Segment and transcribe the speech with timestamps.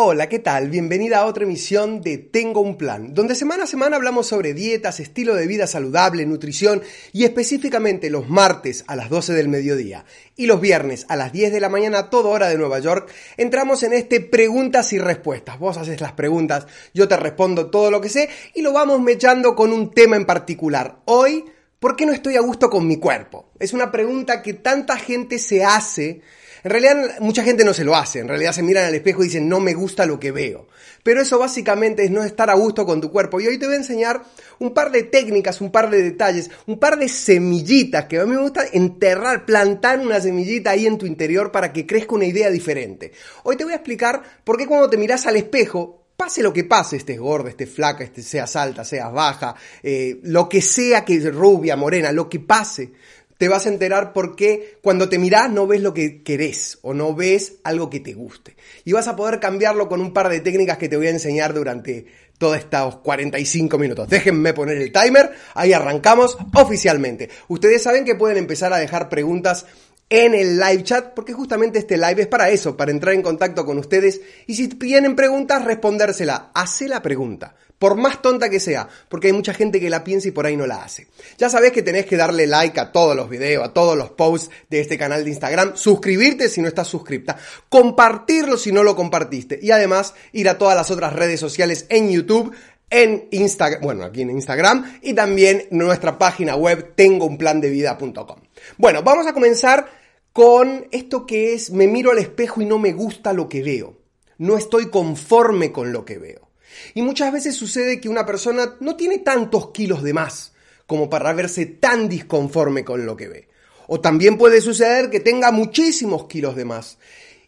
[0.00, 0.70] Hola, ¿qué tal?
[0.70, 5.00] Bienvenida a otra emisión de Tengo un Plan, donde semana a semana hablamos sobre dietas,
[5.00, 6.82] estilo de vida saludable, nutrición
[7.12, 10.04] y específicamente los martes a las 12 del mediodía
[10.36, 13.10] y los viernes a las 10 de la mañana a toda hora de Nueva York
[13.36, 15.58] entramos en este preguntas y respuestas.
[15.58, 19.56] Vos haces las preguntas, yo te respondo todo lo que sé y lo vamos mechando
[19.56, 21.00] con un tema en particular.
[21.06, 21.44] Hoy,
[21.80, 23.50] ¿por qué no estoy a gusto con mi cuerpo?
[23.58, 26.22] Es una pregunta que tanta gente se hace
[26.68, 29.28] en realidad mucha gente no se lo hace, en realidad se miran al espejo y
[29.28, 30.68] dicen no me gusta lo que veo.
[31.02, 33.40] Pero eso básicamente es no estar a gusto con tu cuerpo.
[33.40, 34.22] Y hoy te voy a enseñar
[34.58, 38.34] un par de técnicas, un par de detalles, un par de semillitas que a mí
[38.34, 42.50] me gusta enterrar, plantar una semillita ahí en tu interior para que crezca una idea
[42.50, 43.12] diferente.
[43.44, 46.64] Hoy te voy a explicar por qué cuando te miras al espejo pase lo que
[46.64, 51.18] pase, estés gorda, estés flaca, estés, seas alta, seas baja, eh, lo que sea que
[51.30, 52.90] rubia, morena, lo que pase,
[53.38, 56.92] te vas a enterar por qué cuando te mirás no ves lo que querés o
[56.92, 58.56] no ves algo que te guste.
[58.84, 61.54] Y vas a poder cambiarlo con un par de técnicas que te voy a enseñar
[61.54, 62.06] durante
[62.36, 64.08] todos estos 45 minutos.
[64.08, 67.30] Déjenme poner el timer, ahí arrancamos oficialmente.
[67.46, 69.66] Ustedes saben que pueden empezar a dejar preguntas
[70.10, 73.64] en el live chat, porque justamente este live es para eso, para entrar en contacto
[73.64, 76.50] con ustedes y si tienen preguntas, respondérsela.
[76.54, 80.28] Hace la pregunta por más tonta que sea, porque hay mucha gente que la piensa
[80.28, 81.08] y por ahí no la hace.
[81.38, 84.50] Ya sabés que tenés que darle like a todos los videos, a todos los posts
[84.68, 87.36] de este canal de Instagram, suscribirte si no estás suscripta,
[87.68, 92.10] compartirlo si no lo compartiste y además ir a todas las otras redes sociales en
[92.10, 92.54] YouTube,
[92.90, 98.40] en Instagram, bueno, aquí en Instagram y también nuestra página web tengounplandevida.com.
[98.76, 99.88] Bueno, vamos a comenzar
[100.32, 103.98] con esto que es me miro al espejo y no me gusta lo que veo.
[104.38, 106.47] No estoy conforme con lo que veo.
[106.94, 110.52] Y muchas veces sucede que una persona no tiene tantos kilos de más
[110.86, 113.48] como para verse tan disconforme con lo que ve.
[113.88, 116.98] O también puede suceder que tenga muchísimos kilos de más.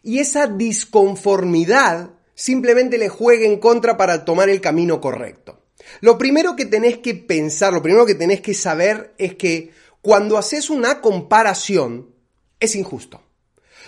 [0.03, 5.63] Y esa disconformidad simplemente le juegue en contra para tomar el camino correcto.
[6.01, 10.37] Lo primero que tenés que pensar, lo primero que tenés que saber es que cuando
[10.37, 12.13] haces una comparación
[12.59, 13.21] es injusto.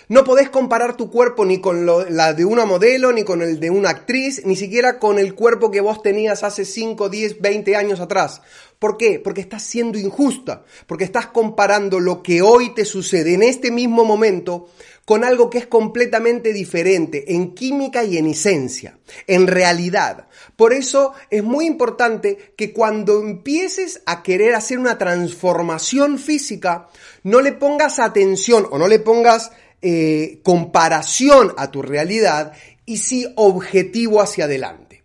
[0.08, 3.70] No podés comparar tu cuerpo ni con la de una modelo, ni con el de
[3.70, 8.00] una actriz, ni siquiera con el cuerpo que vos tenías hace 5, 10, 20 años
[8.00, 8.42] atrás.
[8.78, 9.18] ¿Por qué?
[9.18, 14.04] Porque estás siendo injusta, porque estás comparando lo que hoy te sucede en este mismo
[14.04, 14.68] momento
[15.06, 20.28] con algo que es completamente diferente en química y en esencia, en realidad.
[20.56, 26.88] Por eso es muy importante que cuando empieces a querer hacer una transformación física,
[27.22, 29.50] no le pongas atención o no le pongas
[29.86, 32.54] eh, comparación a tu realidad
[32.86, 35.04] y sí objetivo hacia adelante.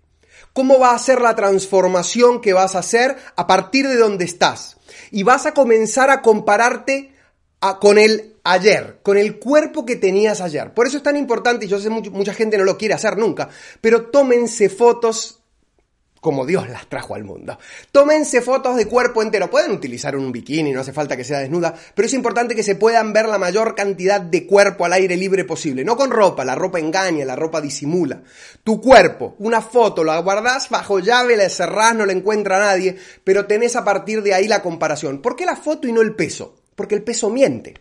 [0.54, 4.78] ¿Cómo va a ser la transformación que vas a hacer a partir de donde estás?
[5.12, 7.14] Y vas a comenzar a compararte
[7.82, 10.74] con el ayer, con el cuerpo que tenías ayer.
[10.74, 13.18] Por eso es tan importante, y yo sé mucha, mucha gente no lo quiere hacer
[13.18, 13.50] nunca,
[13.82, 15.39] pero tómense fotos
[16.22, 17.58] como Dios las trajo al mundo.
[17.92, 19.50] Tómense fotos de cuerpo entero.
[19.50, 22.76] Pueden utilizar un bikini, no hace falta que sea desnuda, pero es importante que se
[22.76, 25.84] puedan ver la mayor cantidad de cuerpo al aire libre posible.
[25.84, 28.22] No con ropa, la ropa engaña, la ropa disimula.
[28.64, 33.46] Tu cuerpo, una foto, la guardás bajo llave, la cerrás, no la encuentra nadie, pero
[33.46, 35.22] tenés a partir de ahí la comparación.
[35.22, 36.56] ¿Por qué la foto y no el peso?
[36.76, 37.76] Porque el peso miente.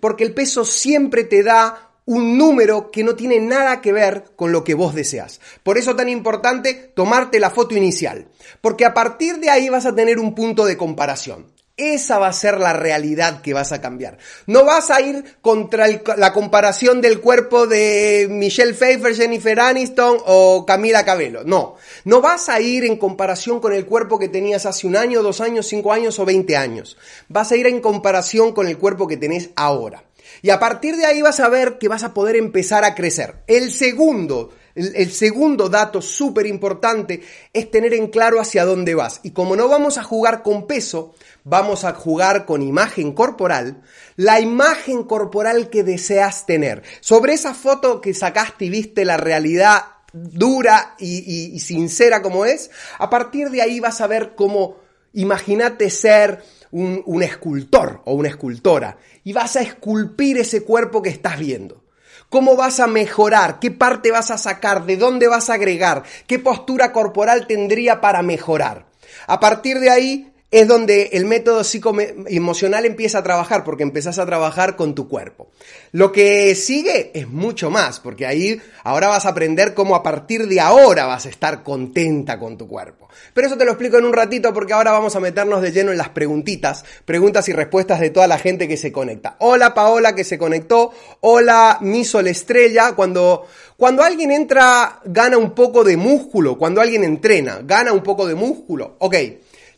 [0.00, 4.50] Porque el peso siempre te da un número que no tiene nada que ver con
[4.50, 5.42] lo que vos deseas.
[5.62, 8.28] Por eso tan importante tomarte la foto inicial,
[8.62, 11.52] porque a partir de ahí vas a tener un punto de comparación.
[11.76, 14.16] Esa va a ser la realidad que vas a cambiar.
[14.46, 15.86] No vas a ir contra
[16.16, 21.42] la comparación del cuerpo de Michelle Pfeiffer, Jennifer Aniston o Camila Cabello.
[21.44, 21.76] No.
[22.04, 25.42] No vas a ir en comparación con el cuerpo que tenías hace un año, dos
[25.42, 26.96] años, cinco años o veinte años.
[27.28, 30.07] Vas a ir en comparación con el cuerpo que tenés ahora.
[30.42, 33.42] Y a partir de ahí vas a ver que vas a poder empezar a crecer.
[33.46, 37.22] El segundo, el, segundo dato súper importante
[37.52, 39.20] es tener en claro hacia dónde vas.
[39.22, 43.82] Y como no vamos a jugar con peso, vamos a jugar con imagen corporal,
[44.16, 46.82] la imagen corporal que deseas tener.
[47.00, 53.10] Sobre esa foto que sacaste y viste la realidad dura y, sincera como es, a
[53.10, 54.76] partir de ahí vas a ver cómo,
[55.12, 61.38] imagínate ser un, escultor o una escultora y vas a esculpir ese cuerpo que estás
[61.38, 61.82] viendo.
[62.28, 63.58] ¿Cómo vas a mejorar?
[63.58, 64.84] ¿Qué parte vas a sacar?
[64.84, 66.02] ¿De dónde vas a agregar?
[66.26, 68.86] ¿Qué postura corporal tendría para mejorar?
[69.26, 74.24] A partir de ahí es donde el método psicoemocional empieza a trabajar, porque empezás a
[74.24, 75.50] trabajar con tu cuerpo.
[75.92, 80.48] Lo que sigue es mucho más, porque ahí ahora vas a aprender cómo a partir
[80.48, 83.10] de ahora vas a estar contenta con tu cuerpo.
[83.34, 85.92] Pero eso te lo explico en un ratito, porque ahora vamos a meternos de lleno
[85.92, 89.36] en las preguntitas, preguntas y respuestas de toda la gente que se conecta.
[89.40, 93.46] Hola Paola que se conectó, hola mi sol estrella, cuando,
[93.76, 98.34] cuando alguien entra gana un poco de músculo, cuando alguien entrena gana un poco de
[98.34, 99.14] músculo, ok.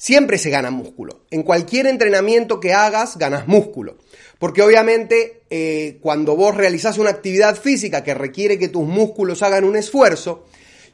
[0.00, 1.26] Siempre se gana músculo.
[1.31, 3.99] En cualquier entrenamiento que hagas, ganas músculo.
[4.38, 9.64] Porque obviamente eh, cuando vos realizás una actividad física que requiere que tus músculos hagan
[9.64, 10.47] un esfuerzo,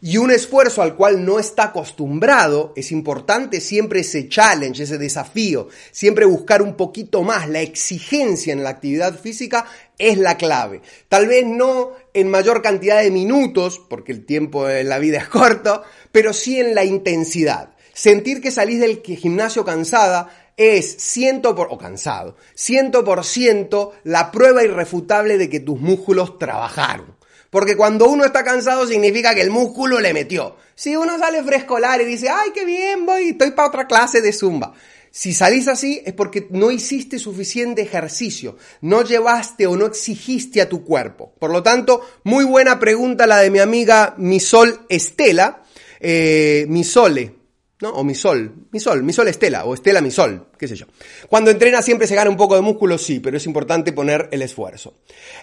[0.03, 5.69] y un esfuerzo al cual no está acostumbrado, es importante siempre ese challenge, ese desafío,
[5.93, 9.67] siempre buscar un poquito más, la exigencia en la actividad física
[9.99, 10.83] es la clave.
[11.09, 15.29] Tal vez no en mayor cantidad de minutos, porque el tiempo en la vida es
[15.29, 17.76] corto, pero sí en la intensidad.
[17.97, 20.29] Sentir que salís del gimnasio cansada
[20.59, 26.39] es ciento por, o cansado, ciento por ciento la prueba irrefutable de que tus músculos
[26.39, 27.17] trabajaron.
[27.49, 30.57] Porque cuando uno está cansado significa que el músculo le metió.
[30.75, 34.35] Si uno sale frescolar y dice, ay, qué bien, voy, estoy para otra clase de
[34.35, 34.75] zumba.
[35.11, 40.69] Si salís así es porque no hiciste suficiente ejercicio, no llevaste o no exigiste a
[40.69, 41.33] tu cuerpo.
[41.39, 45.63] Por lo tanto, muy buena pregunta la de mi amiga Misol Estela,
[45.99, 47.36] eh, Misole,
[47.81, 47.91] ¿no?
[47.91, 50.87] O mi sol, mi sol, mi sol Estela, o Estela mi sol, qué sé yo.
[51.29, 54.43] Cuando entrena siempre se gana un poco de músculo, sí, pero es importante poner el
[54.43, 54.95] esfuerzo.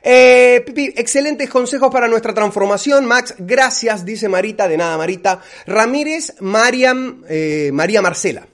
[0.01, 5.41] Eh, Pipi, excelentes consejos para nuestra transformación, Max, gracias, dice Marita, de nada Marita.
[5.68, 8.47] Ramírez, Mariam, eh, María Marcela.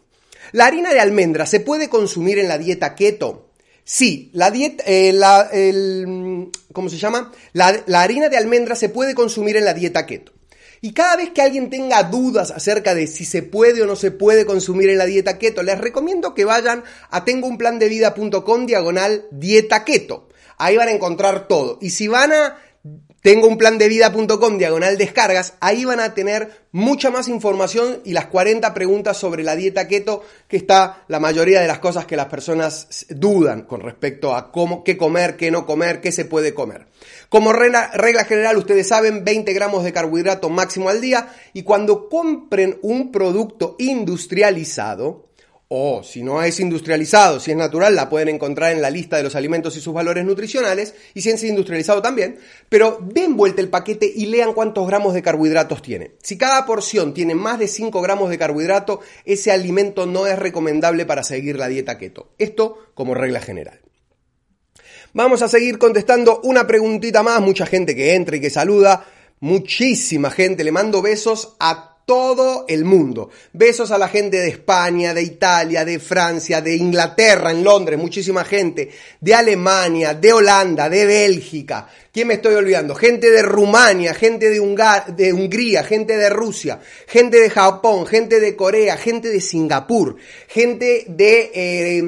[0.52, 3.52] ¿La harina de almendra se puede consumir en la dieta keto?
[3.84, 5.50] Sí, la dieta, eh, la,
[6.74, 7.31] ¿cómo se llama?
[7.54, 10.34] La, la harina de almendra se puede consumir en la dieta keto.
[10.81, 14.12] Y cada vez que alguien tenga dudas acerca de si se puede o no se
[14.12, 20.30] puede consumir en la dieta keto, les recomiendo que vayan a tengounplandevida.com diagonal dieta keto.
[20.58, 21.78] Ahí van a encontrar todo.
[21.81, 22.58] Y si van a
[23.21, 28.13] tengo un plan de vida.com diagonal descargas, ahí van a tener mucha más información y
[28.13, 32.16] las 40 preguntas sobre la dieta keto, que está la mayoría de las cosas que
[32.16, 36.54] las personas dudan con respecto a cómo, qué comer, qué no comer, qué se puede
[36.54, 36.88] comer.
[37.27, 42.07] Como regla, regla general, ustedes saben, 20 gramos de carbohidrato máximo al día y cuando
[42.10, 45.29] compren un producto industrializado,
[45.71, 49.24] o si no es industrializado, si es natural, la pueden encontrar en la lista de
[49.24, 52.39] los alimentos y sus valores nutricionales, y si es industrializado también,
[52.69, 56.13] pero den vuelta el paquete y lean cuántos gramos de carbohidratos tiene.
[56.24, 61.06] Si cada porción tiene más de 5 gramos de carbohidrato, ese alimento no es recomendable
[61.06, 62.31] para seguir la dieta keto.
[62.39, 63.80] Esto como regla general.
[65.13, 69.06] Vamos a seguir contestando una preguntita más, mucha gente que entra y que saluda,
[69.39, 73.30] muchísima gente, le mando besos a todo el mundo.
[73.54, 78.44] Besos a la gente de España, de Italia, de Francia, de Inglaterra, en Londres, muchísima
[78.44, 78.90] gente,
[79.22, 81.88] de Alemania, de Holanda, de Bélgica,
[82.19, 82.95] ¿Quién me estoy olvidando?
[82.95, 88.98] Gente de Rumania, gente de, Hungría, gente de Rusia, gente de Japón, gente de Corea,
[88.98, 90.18] gente de Singapur,
[90.50, 92.01] gente de, eh,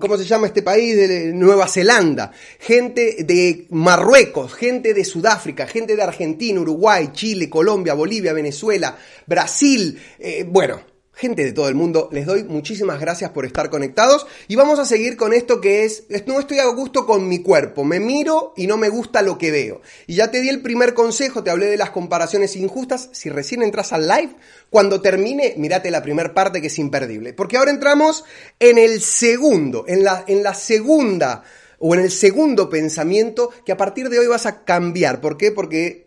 [0.00, 0.96] ¿cómo se llama este país?
[0.96, 7.94] De Nueva Zelanda, gente de Marruecos, gente de Sudáfrica, gente de Argentina, Uruguay, Chile, Colombia,
[7.94, 8.98] Bolivia, Venezuela,
[9.28, 14.26] Brasil, eh, bueno gente de todo el mundo, les doy muchísimas gracias por estar conectados
[14.48, 17.84] y vamos a seguir con esto que es, no estoy a gusto con mi cuerpo,
[17.84, 19.80] me miro y no me gusta lo que veo.
[20.06, 23.62] Y ya te di el primer consejo, te hablé de las comparaciones injustas, si recién
[23.62, 24.36] entras al live,
[24.68, 28.24] cuando termine, mírate la primera parte que es imperdible, porque ahora entramos
[28.60, 31.44] en el segundo, en la, en la segunda
[31.78, 35.22] o en el segundo pensamiento que a partir de hoy vas a cambiar.
[35.22, 35.50] ¿Por qué?
[35.50, 36.06] Porque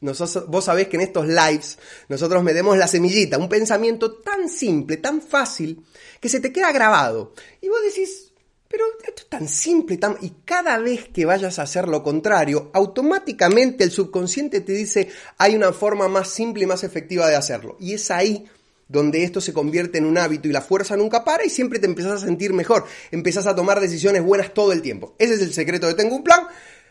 [0.00, 1.78] vos sabés que en estos lives
[2.08, 5.84] nosotros metemos la semillita, un pensamiento tan simple, tan fácil,
[6.20, 7.34] que se te queda grabado.
[7.60, 8.32] Y vos decís,
[8.68, 10.16] pero esto es tan simple, tan...
[10.20, 15.56] y cada vez que vayas a hacer lo contrario, automáticamente el subconsciente te dice, hay
[15.56, 17.76] una forma más simple y más efectiva de hacerlo.
[17.80, 18.46] Y es ahí
[18.88, 21.86] donde esto se convierte en un hábito y la fuerza nunca para y siempre te
[21.86, 25.14] empezás a sentir mejor, empezás a tomar decisiones buenas todo el tiempo.
[25.18, 26.46] Ese es el secreto de Tengo un Plan.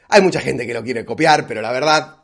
[0.10, 2.24] Hay mucha gente que lo quiere copiar, pero la verdad,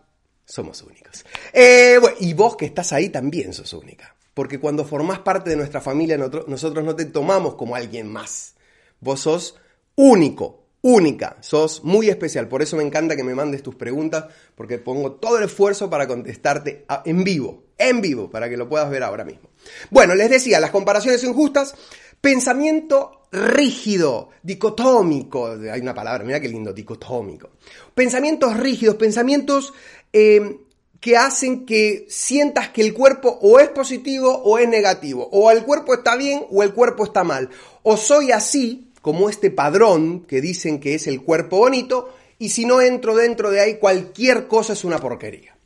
[0.54, 1.26] somos únicos.
[1.52, 4.16] Eh, y vos que estás ahí también sos única.
[4.36, 8.54] Porque cuando formás parte de nuestra familia, nosotros no te tomamos como alguien más.
[9.00, 9.56] Vos sos
[9.96, 12.48] único, única, sos muy especial.
[12.48, 16.08] Por eso me encanta que me mandes tus preguntas, porque pongo todo el esfuerzo para
[16.08, 19.50] contestarte en vivo, en vivo, para que lo puedas ver ahora mismo.
[19.90, 21.74] Bueno, les decía, las comparaciones injustas,
[22.22, 27.50] pensamiento rígido, dicotómico, hay una palabra, mira qué lindo, dicotómico.
[27.96, 29.74] Pensamientos rígidos, pensamientos
[30.14, 30.60] eh,
[31.00, 35.64] que hacen que sientas que el cuerpo o es positivo o es negativo, o el
[35.66, 37.50] cuerpo está bien o el cuerpo está mal,
[37.82, 42.66] o soy así, como este padrón que dicen que es el cuerpo bonito, y si
[42.66, 45.58] no entro dentro de ahí, cualquier cosa es una porquería.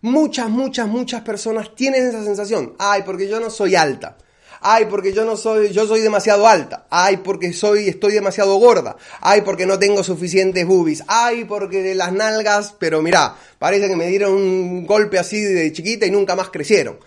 [0.00, 2.74] Muchas, muchas, muchas personas tienen esa sensación.
[2.78, 4.18] Ay, porque yo no soy alta.
[4.60, 6.86] Ay, porque yo no soy, yo soy demasiado alta.
[6.90, 8.96] Ay, porque soy, estoy demasiado gorda.
[9.20, 11.04] Ay, porque no tengo suficientes boobies.
[11.06, 15.72] Ay, porque de las nalgas, pero mira, parece que me dieron un golpe así de
[15.72, 16.98] chiquita y nunca más crecieron.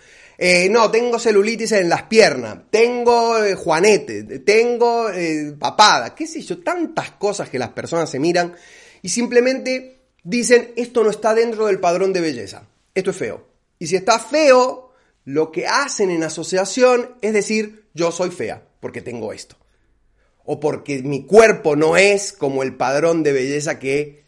[0.44, 6.42] Eh, no, tengo celulitis en las piernas, tengo eh, juanete, tengo eh, papada, qué sé
[6.42, 8.56] yo, tantas cosas que las personas se miran
[9.04, 13.48] y simplemente dicen, esto no está dentro del padrón de belleza, esto es feo.
[13.78, 14.91] Y si está feo,
[15.26, 19.56] lo que hacen en asociación es decir, yo soy fea porque tengo esto.
[20.44, 24.24] O porque mi cuerpo no es como el padrón de belleza que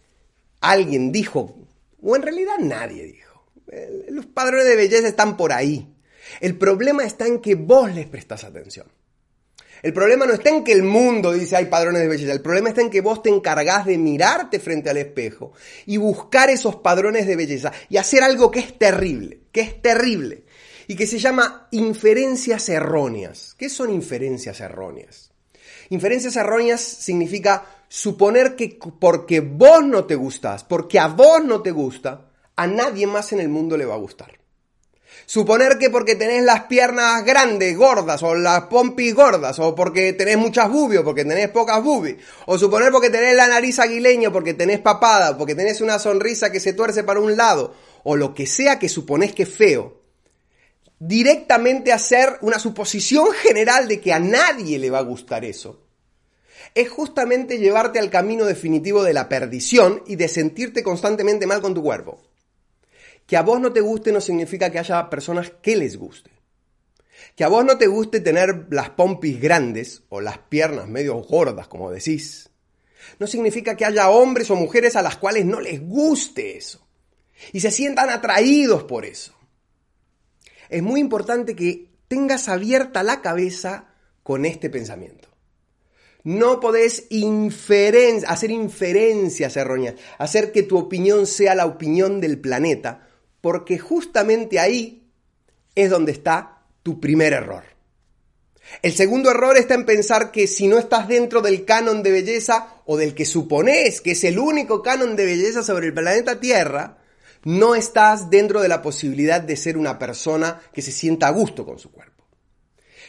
[0.62, 1.58] alguien dijo,
[2.02, 3.46] o en realidad nadie dijo.
[4.10, 5.96] Los padrones de belleza están por ahí.
[6.40, 8.88] El problema está en que vos les prestas atención.
[9.82, 12.70] El problema no está en que el mundo dice hay padrones de belleza, el problema
[12.70, 15.52] está en que vos te encargás de mirarte frente al espejo
[15.86, 20.46] y buscar esos padrones de belleza y hacer algo que es terrible, que es terrible
[20.88, 23.56] y que se llama inferencias erróneas.
[23.58, 25.32] ¿Qué son inferencias erróneas?
[25.90, 31.72] Inferencias erróneas significa suponer que porque vos no te gustás, porque a vos no te
[31.72, 34.40] gusta, a nadie más en el mundo le va a gustar.
[35.26, 40.38] Suponer que porque tenés las piernas grandes, gordas, o las pompis gordas, o porque tenés
[40.38, 44.54] muchas bubias, o porque tenés pocas boobies, o suponer porque tenés la nariz aguileña, porque
[44.54, 47.74] tenés papada, porque tenés una sonrisa que se tuerce para un lado,
[48.04, 50.03] o lo que sea que suponés que es feo,
[51.08, 55.82] directamente hacer una suposición general de que a nadie le va a gustar eso,
[56.76, 61.74] es justamente llevarte al camino definitivo de la perdición y de sentirte constantemente mal con
[61.74, 62.22] tu cuerpo.
[63.28, 66.32] Que a vos no te guste no significa que haya personas que les guste.
[67.36, 71.68] Que a vos no te guste tener las pompis grandes o las piernas medio gordas,
[71.68, 72.50] como decís,
[73.20, 76.88] no significa que haya hombres o mujeres a las cuales no les guste eso
[77.52, 79.34] y se sientan atraídos por eso.
[80.74, 85.28] Es muy importante que tengas abierta la cabeza con este pensamiento.
[86.24, 87.06] No podés
[88.26, 93.08] hacer inferencias erróneas, hacer que tu opinión sea la opinión del planeta,
[93.40, 95.12] porque justamente ahí
[95.76, 97.66] es donde está tu primer error.
[98.82, 102.82] El segundo error está en pensar que si no estás dentro del canon de belleza
[102.86, 107.03] o del que supones que es el único canon de belleza sobre el planeta Tierra,
[107.44, 111.66] no estás dentro de la posibilidad de ser una persona que se sienta a gusto
[111.66, 112.26] con su cuerpo.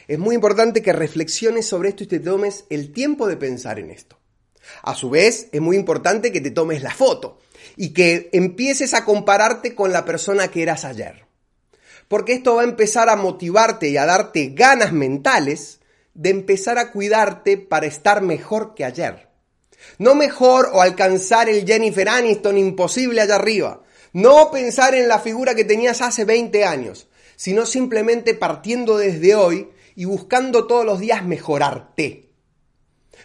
[0.06, 3.90] Es muy importante que reflexiones sobre esto y te tomes el tiempo de pensar en
[3.90, 4.18] esto.
[4.82, 7.38] A su vez, es muy importante que te tomes la foto
[7.76, 11.26] y que empieces a compararte con la persona que eras ayer.
[12.08, 15.80] Porque esto va a empezar a motivarte y a darte ganas mentales
[16.12, 19.28] de empezar a cuidarte para estar mejor que ayer.
[19.98, 23.83] No mejor o alcanzar el Jennifer Aniston imposible allá arriba.
[24.14, 29.70] No pensar en la figura que tenías hace 20 años, sino simplemente partiendo desde hoy
[29.96, 32.30] y buscando todos los días mejorarte.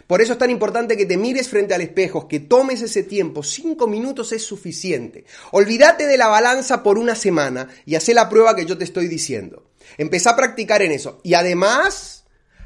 [0.08, 3.44] Por eso es tan importante que te mires frente al espejo, que tomes ese tiempo.
[3.44, 5.26] Cinco minutos es suficiente.
[5.52, 9.06] Olvídate de la balanza por una semana y haz la prueba que yo te estoy
[9.06, 9.70] diciendo.
[9.96, 11.20] Empezá a practicar en eso.
[11.22, 12.24] Y además,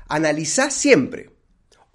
[0.08, 1.33] analizá siempre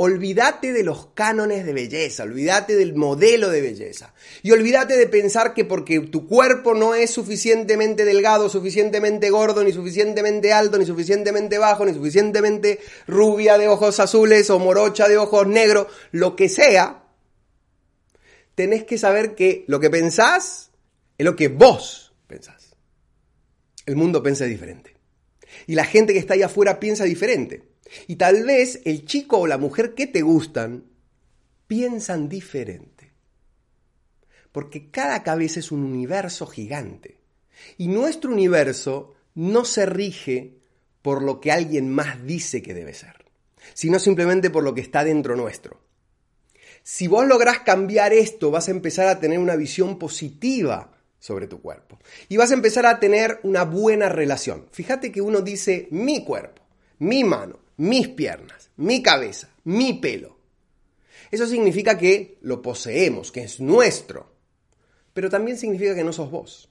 [0.02, 4.14] Olvídate de los cánones de belleza, olvídate del modelo de belleza.
[4.42, 9.74] Y olvídate de pensar que porque tu cuerpo no es suficientemente delgado, suficientemente gordo, ni
[9.74, 15.46] suficientemente alto, ni suficientemente bajo, ni suficientemente rubia de ojos azules o morocha de ojos
[15.48, 17.04] negros, lo que sea,
[18.56, 20.72] tenés que saber que lo que pensás
[21.18, 22.74] es lo que vos pensás.
[23.86, 24.96] El mundo piensa diferente.
[25.68, 27.64] Y la gente que está ahí afuera piensa diferente.
[28.08, 30.86] Y tal vez el chico o la mujer que te gustan
[31.68, 33.14] piensan diferente.
[34.52, 37.20] Porque cada cabeza es un universo gigante.
[37.78, 40.60] Y nuestro universo no se rige
[41.02, 43.26] por lo que alguien más dice que debe ser,
[43.74, 45.80] sino simplemente por lo que está dentro nuestro.
[46.84, 51.62] Si vos lográs cambiar esto, vas a empezar a tener una visión positiva sobre tu
[51.62, 52.00] cuerpo.
[52.30, 54.68] Y vas a empezar a tener una buena relación.
[54.72, 56.64] Fíjate que uno dice mi cuerpo,
[57.00, 60.38] mi mano, mis piernas, mi cabeza, mi pelo.
[61.32, 64.36] Eso significa que lo poseemos, que es nuestro.
[65.14, 66.70] Pero también significa que no sos vos.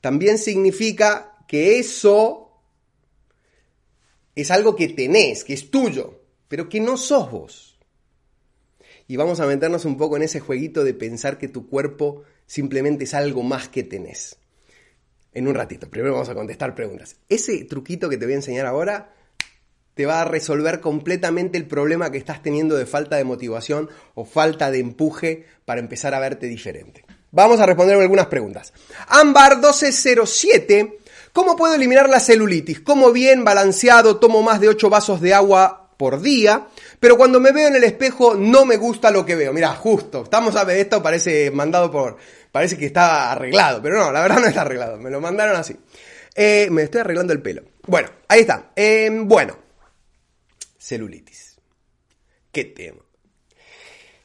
[0.00, 2.60] También significa que eso
[4.34, 7.78] es algo que tenés, que es tuyo, pero que no sos vos.
[9.06, 13.04] y vamos a meternos un poco en ese jueguito de pensar que tu cuerpo simplemente
[13.04, 14.38] es algo más que tenés.
[15.32, 17.16] En un ratito, primero vamos a contestar preguntas.
[17.28, 19.14] Ese truquito que te voy a enseñar ahora
[19.94, 24.24] te va a resolver completamente el problema que estás teniendo de falta de motivación o
[24.24, 27.04] falta de empuje para empezar a verte diferente.
[27.30, 28.72] Vamos a responder algunas preguntas.
[29.08, 30.98] Ámbar 1207,
[31.32, 32.80] ¿cómo puedo eliminar la celulitis?
[32.80, 36.66] ¿Cómo bien balanceado tomo más de 8 vasos de agua por día?
[37.00, 39.52] Pero cuando me veo en el espejo no me gusta lo que veo.
[39.52, 42.18] Mira, justo, estamos a ver, esto parece mandado por,
[42.50, 45.74] parece que está arreglado, pero no, la verdad no está arreglado, me lo mandaron así.
[46.34, 47.62] Eh, me estoy arreglando el pelo.
[47.86, 48.72] Bueno, ahí está.
[48.76, 49.56] Eh, bueno,
[50.82, 51.56] celulitis.
[52.50, 53.02] ¿Qué tema?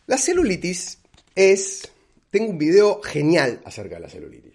[0.08, 1.00] La celulitis
[1.36, 1.90] es...
[2.30, 4.54] Tengo un video genial acerca de la celulitis.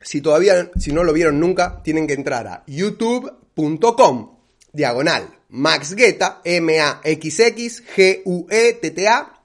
[0.00, 4.38] Si todavía, si no lo vieron nunca, tienen que entrar a youtube.com,
[4.72, 5.94] diagonal, Max
[6.44, 9.40] M-A-X-X, G-U-E-T-T-A,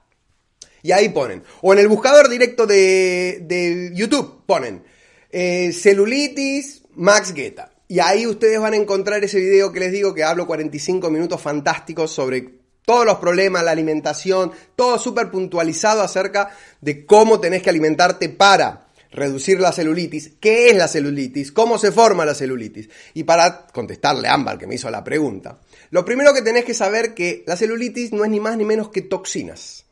[0.82, 1.44] y ahí ponen.
[1.62, 4.82] O en el buscador directo de, YouTube ponen
[5.30, 7.69] eh, celulitis Max Guetta.
[7.90, 11.40] Y ahí ustedes van a encontrar ese video que les digo que hablo 45 minutos
[11.40, 17.70] fantásticos sobre todos los problemas, la alimentación, todo súper puntualizado acerca de cómo tenés que
[17.70, 22.88] alimentarte para reducir la celulitis, qué es la celulitis, cómo se forma la celulitis.
[23.14, 25.58] Y para contestarle a Ámbar, que me hizo la pregunta,
[25.90, 28.90] lo primero que tenés que saber que la celulitis no es ni más ni menos
[28.90, 29.84] que toxinas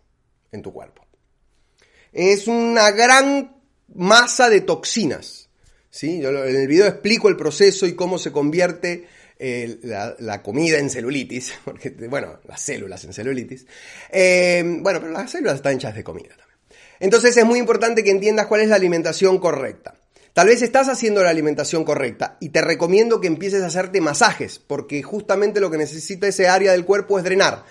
[0.53, 1.05] en tu cuerpo.
[2.13, 3.57] Es una gran
[3.93, 5.48] masa de toxinas
[5.91, 6.21] ¿sí?
[6.25, 9.07] En el video explico el proceso y cómo se convierte
[9.39, 9.79] eh,
[10.19, 13.67] la, comida en celulitis, porque, bueno, las células en celulitis.
[14.11, 16.49] Eh, bueno, pero las células están hechas de comida también.
[17.01, 19.95] Entonces es muy importante que entiendas cuál es la alimentación correcta.
[20.33, 24.59] Tal vez estás haciendo la alimentación correcta y te recomiendo que empieces a hacerte masajes,
[24.59, 27.65] porque justamente lo que necesita ese área del cuerpo es drenar.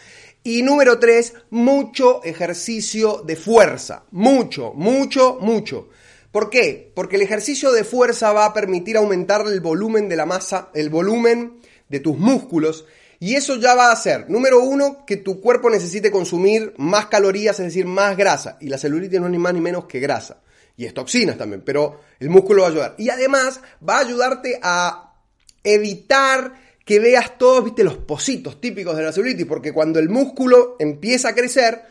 [0.44, 4.04] Y número tres, mucho ejercicio de fuerza.
[4.12, 5.90] Mucho, mucho, mucho.
[6.32, 6.92] ¿Por qué?
[6.94, 10.90] Porque el ejercicio de fuerza va a permitir aumentar el volumen de la masa, el
[10.90, 12.86] volumen de tus músculos.
[13.20, 17.60] Y eso ya va a hacer, número uno, que tu cuerpo necesite consumir más calorías,
[17.60, 18.58] es decir, más grasa.
[18.62, 20.42] Y la celulitis no es ni más ni menos que grasa.
[20.76, 22.96] Y es toxinas también, pero el músculo va a ayudar.
[23.00, 25.16] Y además va a ayudarte a
[25.64, 26.54] evitar
[26.86, 31.30] que veas todos, viste, los positos típicos de la celulitis, porque cuando el músculo empieza
[31.30, 31.82] a crecer,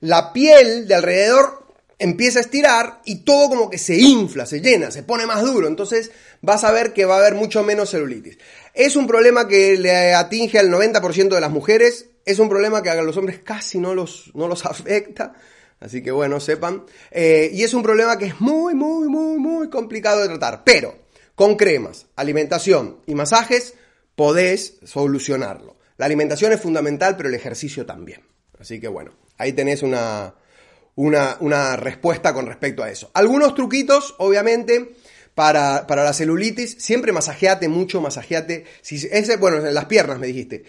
[0.00, 1.61] la piel de alrededor
[2.02, 5.68] empieza a estirar y todo como que se infla, se llena, se pone más duro.
[5.68, 8.38] Entonces vas a ver que va a haber mucho menos celulitis.
[8.74, 12.06] Es un problema que le atinge al 90% de las mujeres.
[12.24, 15.34] Es un problema que a los hombres casi no los, no los afecta.
[15.78, 16.84] Así que bueno, sepan.
[17.12, 20.64] Eh, y es un problema que es muy, muy, muy, muy complicado de tratar.
[20.64, 20.96] Pero
[21.36, 23.74] con cremas, alimentación y masajes
[24.16, 25.76] podés solucionarlo.
[25.98, 28.22] La alimentación es fundamental, pero el ejercicio también.
[28.58, 30.34] Así que bueno, ahí tenés una,
[30.96, 33.10] una, respuesta con respecto a eso.
[33.14, 34.94] Algunos truquitos, obviamente,
[35.34, 38.64] para, la celulitis, siempre masajeate mucho, masajeate.
[38.82, 40.64] Ese, bueno, en las piernas me dijiste.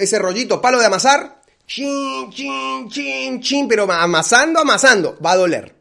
[0.00, 5.74] Ese rollito, palo de amasar, chin, chin, chin, chin, pero amasando, amasando, va a doler.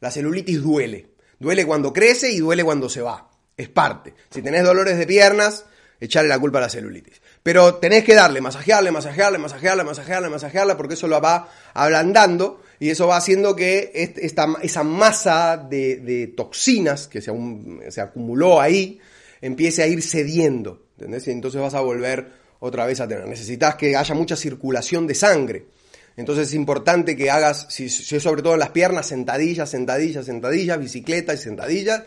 [0.00, 1.08] La celulitis duele.
[1.38, 3.30] Duele cuando crece y duele cuando se va.
[3.56, 4.14] Es parte.
[4.30, 5.64] Si tenés dolores de piernas,
[6.00, 7.20] echarle la culpa a la celulitis.
[7.42, 12.90] Pero tenés que darle, masajearle, masajearle, masajearle, masajearle, masajearle, porque eso lo va ablandando y
[12.90, 17.32] eso va haciendo que esta, esa masa de, toxinas que se,
[17.90, 19.00] se, acumuló ahí
[19.40, 20.86] empiece a ir cediendo.
[20.96, 21.26] ¿entendés?
[21.26, 22.28] Y entonces vas a volver
[22.60, 23.26] otra vez a tener.
[23.26, 25.66] Necesitas que haya mucha circulación de sangre.
[26.16, 30.78] Entonces es importante que hagas, si, si sobre todo en las piernas, sentadillas, sentadillas, sentadillas,
[30.78, 32.02] bicicleta y sentadillas,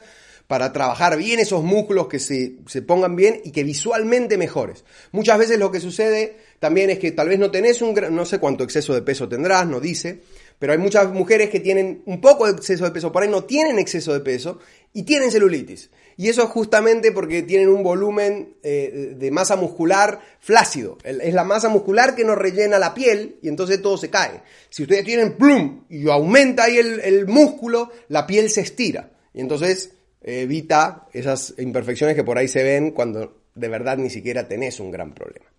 [0.47, 4.83] para trabajar bien esos músculos, que se, se, pongan bien y que visualmente mejores.
[5.13, 8.37] Muchas veces lo que sucede también es que tal vez no tenés un, no sé
[8.37, 10.19] cuánto exceso de peso tendrás, no dice,
[10.61, 13.45] pero hay muchas mujeres que tienen un poco de exceso de peso, por ahí no
[13.45, 14.59] tienen exceso de peso
[14.93, 15.89] y tienen celulitis.
[16.17, 20.99] Y eso es justamente porque tienen un volumen eh, de masa muscular flácido.
[21.03, 24.43] Es la masa muscular que nos rellena la piel y entonces todo se cae.
[24.69, 29.13] Si ustedes tienen plum y aumenta ahí el, el músculo, la piel se estira.
[29.33, 34.47] Y entonces evita esas imperfecciones que por ahí se ven cuando de verdad ni siquiera
[34.47, 35.50] tenés un gran problema.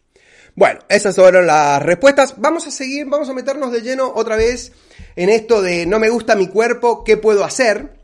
[0.54, 2.34] Bueno, esas fueron las respuestas.
[2.36, 4.72] Vamos a seguir, vamos a meternos de lleno otra vez
[5.16, 7.98] en esto de no me gusta mi cuerpo, ¿qué puedo hacer?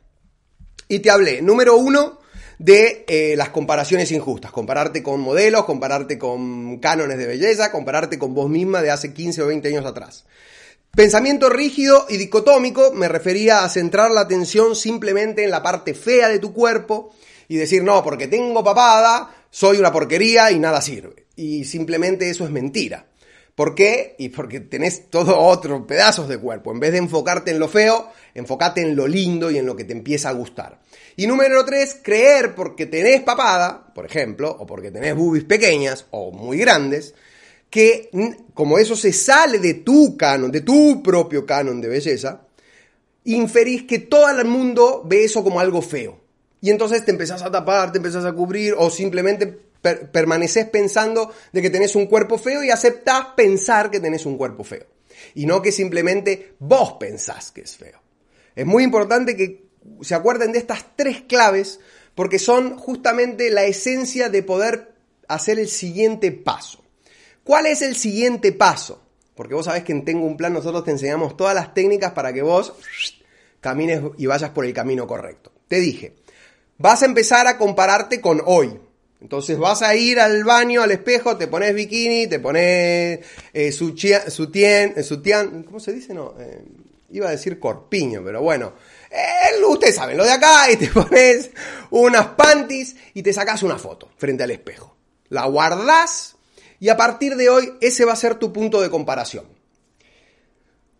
[0.89, 2.19] Y te hablé, número uno,
[2.59, 4.51] de eh, las comparaciones injustas.
[4.51, 9.43] Compararte con modelos, compararte con cánones de belleza, compararte con vos misma de hace 15
[9.43, 10.25] o 20 años atrás.
[10.95, 16.29] Pensamiento rígido y dicotómico me refería a centrar la atención simplemente en la parte fea
[16.29, 17.15] de tu cuerpo
[17.47, 21.28] y decir, no, porque tengo papada, soy una porquería y nada sirve.
[21.39, 23.07] Y simplemente eso es mentira.
[23.55, 24.17] ¿Por qué?
[24.19, 26.73] Y porque tenés todo otro pedazos de cuerpo.
[26.73, 29.85] En vez de enfocarte en lo feo, enfocate en lo lindo y en lo que
[29.85, 30.81] te empieza a gustar.
[31.15, 36.33] Y número tres, creer porque tenés papada, por ejemplo, o porque tenés boobies pequeñas o
[36.33, 37.15] muy grandes,
[37.71, 38.11] que
[38.53, 42.49] como eso se sale de tu canon, de tu propio canon de belleza,
[43.25, 46.19] inferís que todo el mundo ve eso como algo feo.
[46.61, 51.63] Y entonces te empezás a tapar, te empezás a cubrir o simplemente permaneces pensando de
[51.63, 54.87] que tenés un cuerpo feo y aceptás pensar que tenés un cuerpo feo.
[55.35, 58.01] Y no que simplemente vos pensás que es feo.
[58.55, 59.69] Es muy importante que
[60.03, 61.81] se acuerden de estas tres claves
[62.15, 64.95] porque son justamente la esencia de poder
[65.29, 66.85] hacer el siguiente paso.
[67.45, 69.03] ¿Cuál es el siguiente paso?
[69.35, 72.33] Porque vos sabés que en Tengo un Plan nosotros te enseñamos todas las técnicas para
[72.33, 72.75] que vos
[73.61, 75.53] camines y vayas por el camino correcto.
[75.69, 76.17] Te dije,
[76.79, 78.81] vas a empezar a compararte con hoy.
[79.21, 83.21] Entonces vas a ir al baño, al espejo, te pones bikini, te pones
[83.53, 86.15] eh, sutién, eh, ¿cómo se dice?
[86.15, 86.63] No, eh,
[87.11, 88.75] iba a decir corpiño, pero bueno.
[89.11, 91.51] Eh, ustedes saben, lo de acá, y te pones
[91.91, 94.97] unas panties y te sacas una foto frente al espejo.
[95.31, 96.37] La guardás
[96.79, 99.47] y a partir de hoy ese va a ser tu punto de comparación.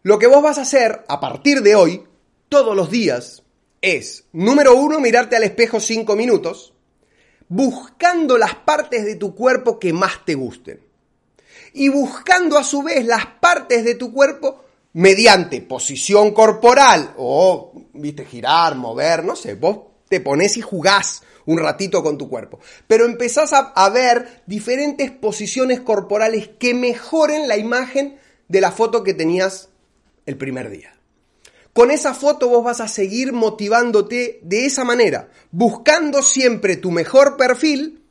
[0.03, 2.05] Lo que vos vas a hacer a partir de hoy,
[2.49, 3.43] todos los días,
[3.81, 6.73] es, número uno, mirarte al espejo cinco minutos
[7.49, 10.81] buscando las partes de tu cuerpo que más te gusten.
[11.73, 18.25] Y buscando a su vez las partes de tu cuerpo mediante posición corporal o, viste,
[18.25, 22.59] girar, mover, no sé, vos te pones y jugás un ratito con tu cuerpo.
[22.87, 29.03] Pero empezás a, a ver diferentes posiciones corporales que mejoren la imagen de la foto
[29.03, 29.69] que tenías
[30.27, 30.98] el primer día.
[31.79, 37.37] Con esa foto vos vas a seguir motivándote de esa manera, buscando siempre tu mejor
[37.37, 38.03] perfil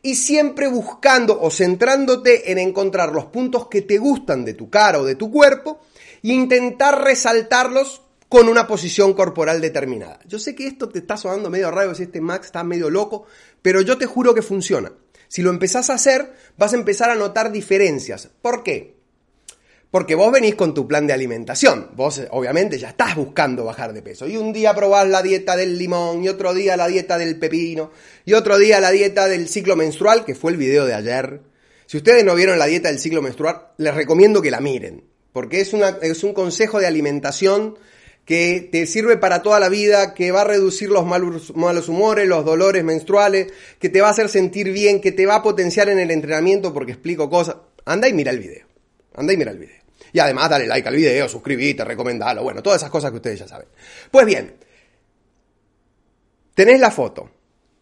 [0.00, 5.00] y siempre buscando o centrándote en encontrar los puntos que te gustan de tu cara
[5.00, 5.80] o de tu cuerpo
[6.22, 10.20] e intentar resaltarlos con una posición corporal determinada.
[10.28, 13.26] Yo sé que esto te está sonando medio raro, si este Max está medio loco,
[13.60, 14.92] pero yo te juro que funciona.
[15.26, 18.30] Si lo empezás a hacer, vas a empezar a notar diferencias.
[18.40, 18.95] ¿Por qué?
[19.96, 21.88] Porque vos venís con tu plan de alimentación.
[21.96, 24.28] Vos obviamente ya estás buscando bajar de peso.
[24.28, 27.90] Y un día probás la dieta del limón, y otro día la dieta del pepino,
[28.26, 31.40] y otro día la dieta del ciclo menstrual, que fue el video de ayer.
[31.86, 35.02] Si ustedes no vieron la dieta del ciclo menstrual, les recomiendo que la miren.
[35.32, 37.78] Porque es, una, es un consejo de alimentación
[38.26, 42.28] que te sirve para toda la vida, que va a reducir los malos, malos, humores,
[42.28, 45.88] los dolores menstruales, que te va a hacer sentir bien, que te va a potenciar
[45.88, 47.56] en el entrenamiento porque explico cosas.
[47.86, 48.66] Anda y mira el video.
[49.14, 49.85] Anda y mira el video.
[50.16, 53.46] Y además dale like al video, suscribite, recomendalo, bueno, todas esas cosas que ustedes ya
[53.46, 53.68] saben.
[54.10, 54.56] Pues bien,
[56.54, 57.30] tenés la foto,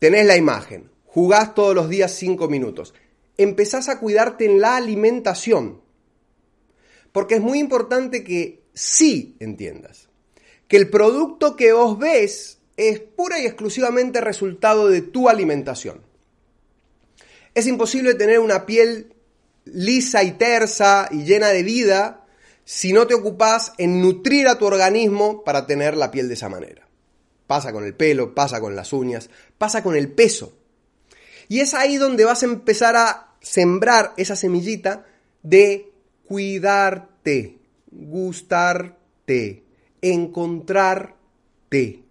[0.00, 2.92] tenés la imagen, jugás todos los días 5 minutos,
[3.36, 5.80] empezás a cuidarte en la alimentación.
[7.12, 10.08] Porque es muy importante que sí entiendas
[10.66, 16.00] que el producto que vos ves es pura y exclusivamente resultado de tu alimentación.
[17.54, 19.14] Es imposible tener una piel
[19.66, 22.22] lisa y tersa y llena de vida
[22.64, 26.48] si no te ocupas en nutrir a tu organismo para tener la piel de esa
[26.48, 26.88] manera.
[27.46, 30.56] Pasa con el pelo, pasa con las uñas, pasa con el peso.
[31.48, 35.06] Y es ahí donde vas a empezar a sembrar esa semillita
[35.42, 35.92] de
[36.26, 37.58] cuidarte,
[37.90, 39.62] gustarte,
[40.00, 42.02] encontrarte.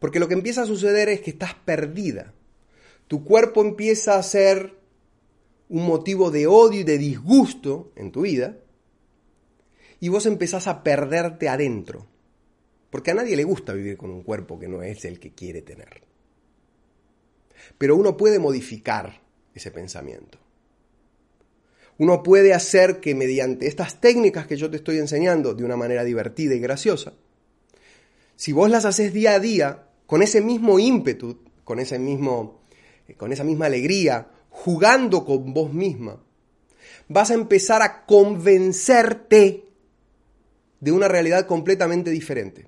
[0.00, 2.32] Porque lo que empieza a suceder es que estás perdida.
[3.06, 4.74] Tu cuerpo empieza a ser
[5.68, 8.56] un motivo de odio y de disgusto en tu vida,
[10.02, 12.08] y vos empezás a perderte adentro.
[12.90, 15.62] Porque a nadie le gusta vivir con un cuerpo que no es el que quiere
[15.62, 16.02] tener.
[17.78, 19.22] Pero uno puede modificar
[19.54, 20.38] ese pensamiento.
[21.98, 26.02] Uno puede hacer que mediante estas técnicas que yo te estoy enseñando de una manera
[26.02, 27.12] divertida y graciosa,
[28.34, 32.60] si vos las haces día a día con ese mismo ímpetu, con ese mismo
[33.16, 36.20] con esa misma alegría, jugando con vos misma,
[37.06, 39.71] vas a empezar a convencerte
[40.82, 42.66] de una realidad completamente diferente.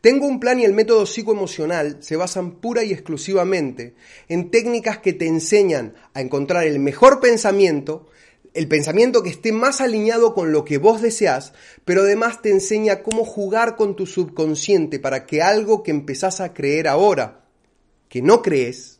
[0.00, 3.94] Tengo un plan y el método psicoemocional se basan pura y exclusivamente
[4.28, 8.08] en técnicas que te enseñan a encontrar el mejor pensamiento,
[8.52, 11.52] el pensamiento que esté más alineado con lo que vos deseas,
[11.84, 16.52] pero además te enseña cómo jugar con tu subconsciente para que algo que empezás a
[16.52, 17.44] creer ahora,
[18.08, 18.98] que no crees,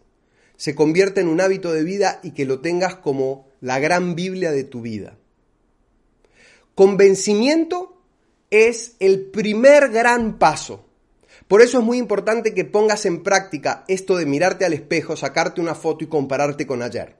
[0.56, 4.52] se convierta en un hábito de vida y que lo tengas como la gran Biblia
[4.52, 5.17] de tu vida.
[6.78, 8.00] Convencimiento
[8.52, 10.86] es el primer gran paso.
[11.48, 15.60] Por eso es muy importante que pongas en práctica esto de mirarte al espejo, sacarte
[15.60, 17.16] una foto y compararte con ayer.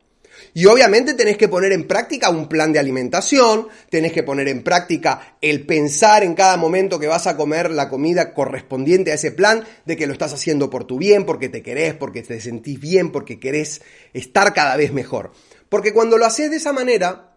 [0.55, 4.63] Y obviamente tenés que poner en práctica un plan de alimentación, tenés que poner en
[4.63, 9.33] práctica el pensar en cada momento que vas a comer la comida correspondiente a ese
[9.33, 12.79] plan, de que lo estás haciendo por tu bien, porque te querés, porque te sentís
[12.79, 15.33] bien, porque querés estar cada vez mejor.
[15.69, 17.35] Porque cuando lo haces de esa manera,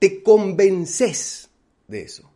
[0.00, 1.50] te convences
[1.92, 2.28] de eso.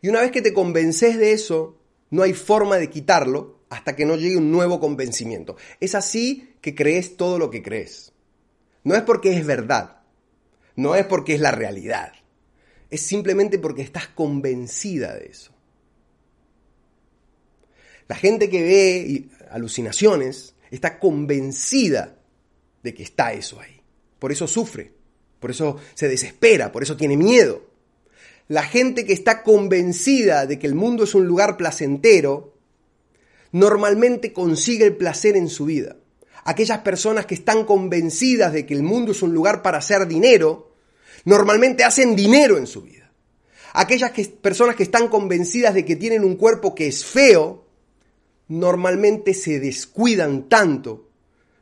[0.00, 1.76] Y una vez que te convences de eso,
[2.08, 5.56] no hay forma de quitarlo hasta que no llegue un nuevo convencimiento.
[5.78, 8.12] Es así que crees todo lo que crees.
[8.82, 10.00] No es porque es verdad,
[10.76, 12.12] no es porque es la realidad,
[12.88, 15.52] es simplemente porque estás convencida de eso.
[18.08, 22.18] La gente que ve alucinaciones está convencida
[22.82, 23.80] de que está eso ahí.
[24.18, 24.92] Por eso sufre,
[25.38, 27.69] por eso se desespera, por eso tiene miedo.
[28.50, 32.58] La gente que está convencida de que el mundo es un lugar placentero,
[33.52, 35.96] normalmente consigue el placer en su vida
[36.44, 40.72] aquellas personas que están convencidas de que el mundo es un lugar para hacer dinero,
[41.24, 43.12] normalmente hacen dinero en su vida.
[43.72, 44.10] Aquellas
[44.42, 47.66] personas que están convencidas de que tienen un cuerpo que es feo,
[48.48, 51.08] normalmente se descuidan tanto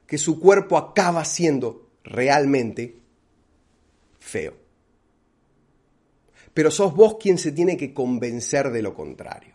[0.07, 2.97] que su cuerpo acaba siendo realmente
[4.21, 4.68] feo.
[6.59, 9.55] Pero sos vos quien se tiene que convencer de lo contrario.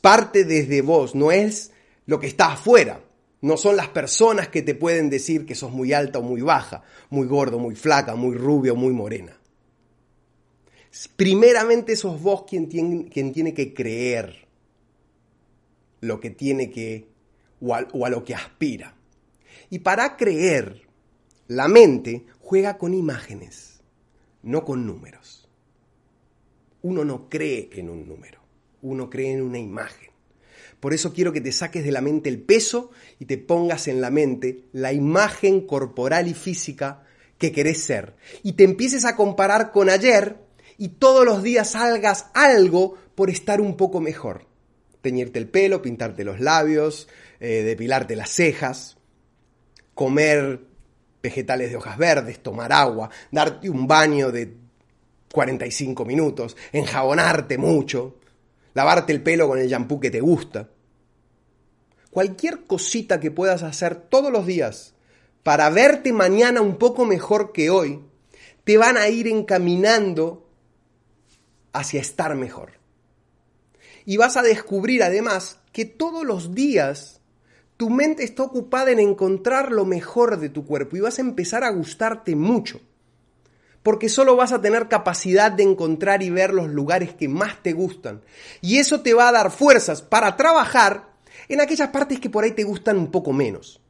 [0.00, 1.72] Parte desde vos, no es
[2.06, 3.02] lo que está afuera.
[3.40, 6.84] No son las personas que te pueden decir que sos muy alta o muy baja,
[7.10, 9.36] muy gordo, muy flaca, muy rubio, muy morena.
[11.16, 14.46] Primeramente sos vos quien tiene, quien tiene que creer
[16.02, 17.08] lo que tiene que
[17.60, 18.94] o a lo que aspira.
[19.70, 20.82] Y para creer,
[21.48, 23.71] la mente juega con imágenes,
[24.42, 25.48] no con números.
[26.82, 28.40] Uno no cree en un número,
[28.82, 30.10] uno cree en una imagen.
[30.80, 34.00] Por eso quiero que te saques de la mente el peso y te pongas en
[34.00, 37.04] la mente la imagen corporal y física
[37.38, 38.16] que querés ser.
[38.42, 40.38] Y te empieces a comparar con ayer
[40.78, 44.46] y todos los días hagas algo por estar un poco mejor.
[45.02, 48.96] Teñirte el pelo, pintarte los labios, eh, depilarte las cejas,
[49.94, 50.71] comer
[51.22, 54.56] vegetales de hojas verdes, tomar agua, darte un baño de
[55.32, 58.16] 45 minutos, enjabonarte mucho,
[58.74, 60.68] lavarte el pelo con el shampoo que te gusta.
[62.10, 64.94] Cualquier cosita que puedas hacer todos los días
[65.42, 68.04] para verte mañana un poco mejor que hoy,
[68.64, 70.48] te van a ir encaminando
[71.72, 72.72] hacia estar mejor.
[74.04, 77.21] Y vas a descubrir además que todos los días
[77.76, 81.64] tu mente está ocupada en encontrar lo mejor de tu cuerpo y vas a empezar
[81.64, 82.80] a gustarte mucho
[83.82, 87.72] porque solo vas a tener capacidad de encontrar y ver los lugares que más te
[87.72, 88.22] gustan.
[88.60, 91.12] Y eso te va a dar fuerzas para trabajar
[91.48, 93.80] en aquellas partes que por ahí te gustan un poco menos.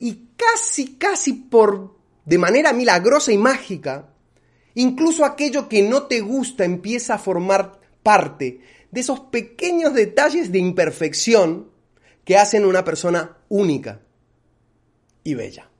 [0.00, 4.08] Y casi, casi por, de manera milagrosa y mágica,
[4.74, 8.60] incluso aquello que no te gusta empieza a formar parte
[8.90, 11.70] de esos pequeños detalles de imperfección
[12.28, 14.02] que hacen una persona única
[15.24, 15.70] y bella.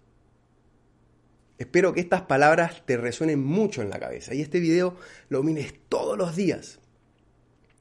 [1.59, 4.97] Espero que estas palabras te resuenen mucho en la cabeza y este video
[5.29, 6.79] lo mires todos los días.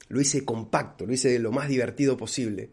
[0.08, 2.68] Lo hice compacto, lo hice de lo más divertido posible.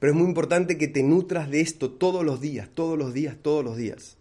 [0.00, 3.36] Pero es muy importante que te nutras de esto todos los días, todos los días,
[3.40, 4.16] todos los días.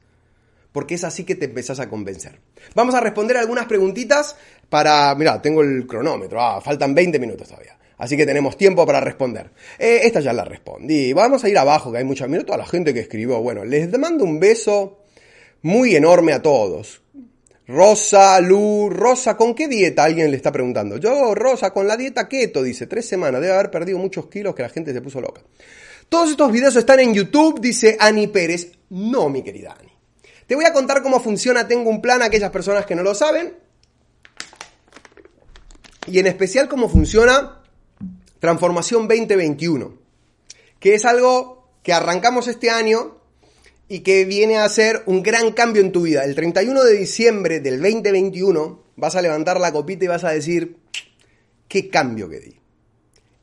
[0.71, 2.39] Porque es así que te empezás a convencer.
[2.75, 4.35] Vamos a responder algunas preguntitas
[4.69, 5.15] para...
[5.15, 6.39] Mira, tengo el cronómetro.
[6.39, 7.79] Ah, faltan 20 minutos todavía.
[7.99, 9.51] Así que tenemos tiempo para responder.
[9.77, 11.11] Eh, esta ya la respondí.
[11.11, 12.27] Vamos a ir abajo, que hay mucha...
[12.27, 13.41] Mira toda la gente que escribió.
[13.41, 15.03] Bueno, les mando un beso
[15.61, 17.01] muy enorme a todos.
[17.67, 20.05] Rosa, Lu, Rosa, ¿con qué dieta?
[20.05, 20.97] Alguien le está preguntando.
[20.97, 24.63] Yo, Rosa, con la dieta keto, dice, tres semanas, debe haber perdido muchos kilos que
[24.63, 25.41] la gente se puso loca.
[26.07, 28.71] Todos estos videos están en YouTube, dice Ani Pérez.
[28.89, 29.91] No, mi querida Ani.
[30.47, 33.13] Te voy a contar cómo funciona Tengo un plan a aquellas personas que no lo
[33.13, 33.53] saben.
[36.07, 37.58] Y en especial cómo funciona
[38.39, 39.97] Transformación 2021.
[40.79, 43.17] Que es algo que arrancamos este año
[43.87, 46.23] y que viene a ser un gran cambio en tu vida.
[46.23, 50.77] El 31 de diciembre del 2021 vas a levantar la copita y vas a decir,
[51.67, 52.55] ¿qué cambio que di?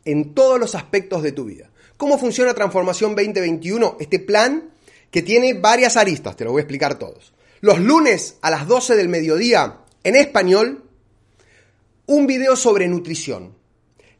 [0.04, 1.70] En todos los aspectos de tu vida.
[1.96, 3.96] ¿Cómo funciona Transformación 2021?
[4.00, 4.70] Este plan
[5.10, 7.32] que tiene varias aristas, te lo voy a explicar todos.
[7.60, 10.84] Los lunes a las 12 del mediodía, en español,
[12.06, 13.54] un video sobre nutrición.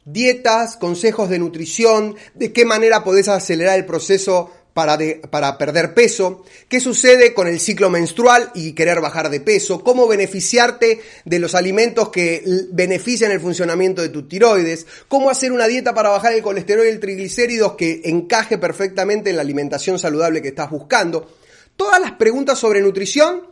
[0.06, 6.78] Dietas, consejos de nutrición, de qué manera podés acelerar el proceso para, perder peso, qué
[6.78, 12.10] sucede con el ciclo menstrual y querer bajar de peso, cómo beneficiarte de los alimentos
[12.10, 16.86] que benefician el funcionamiento de tu tiroides, cómo hacer una dieta para bajar el colesterol
[16.86, 21.34] y el triglicéridos que encaje perfectamente en la alimentación saludable que estás buscando.
[21.74, 23.48] Todas las preguntas sobre nutrición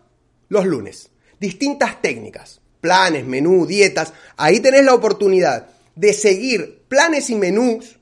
[0.51, 1.11] los lunes.
[1.41, 4.13] Distintas técnicas, planes, menú, dietas.
[4.37, 7.99] Ahí tenés la oportunidad de seguir planes y menús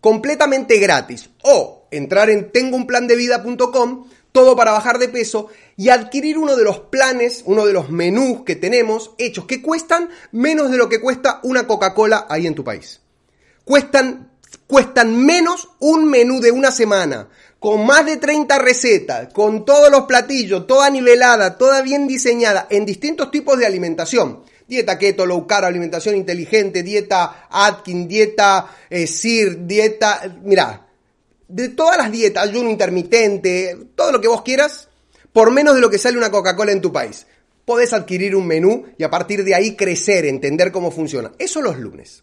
[0.00, 6.64] completamente gratis o entrar en tengounplandevida.com, todo para bajar de peso y adquirir uno de
[6.64, 11.00] los planes, uno de los menús que tenemos hechos que cuestan menos de lo que
[11.00, 13.00] cuesta una Coca-Cola ahí en tu país.
[13.64, 14.30] Cuestan,
[14.66, 20.02] cuestan menos un menú de una semana, con más de 30 recetas, con todos los
[20.02, 25.66] platillos, toda nivelada, toda bien diseñada, en distintos tipos de alimentación dieta keto, low carb,
[25.66, 30.86] alimentación inteligente, dieta Atkin, dieta eh, SIR, dieta, mira,
[31.48, 34.88] de todas las dietas, ayuno intermitente, todo lo que vos quieras,
[35.32, 37.26] por menos de lo que sale una Coca-Cola en tu país.
[37.64, 41.32] Podés adquirir un menú y a partir de ahí crecer, entender cómo funciona.
[41.38, 42.22] Eso los lunes.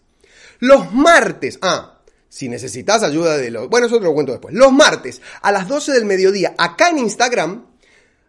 [0.60, 3.68] Los martes, ah, si necesitas ayuda de los...
[3.68, 4.56] Bueno, eso te lo cuento después.
[4.56, 7.66] Los martes a las 12 del mediodía, acá en Instagram,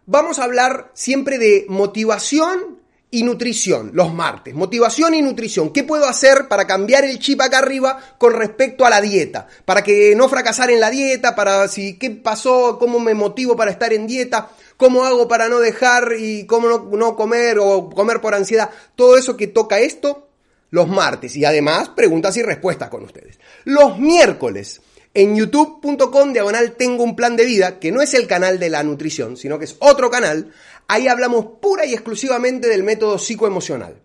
[0.05, 2.78] vamos a hablar siempre de motivación
[3.11, 4.53] y nutrición los martes.
[4.53, 5.71] Motivación y nutrición.
[5.71, 9.47] ¿Qué puedo hacer para cambiar el chip acá arriba con respecto a la dieta?
[9.65, 13.71] Para que no fracasar en la dieta, para si qué pasó, cómo me motivo para
[13.71, 18.21] estar en dieta, cómo hago para no dejar y cómo no, no comer o comer
[18.21, 18.69] por ansiedad.
[18.95, 20.27] Todo eso que toca esto
[20.71, 23.39] los martes y además preguntas y respuestas con ustedes.
[23.65, 24.81] Los miércoles
[25.13, 28.83] en youtube.com diagonal tengo un plan de vida, que no es el canal de la
[28.83, 30.51] nutrición, sino que es otro canal,
[30.89, 34.01] ahí hablamos pura y exclusivamente del método psicoemocional.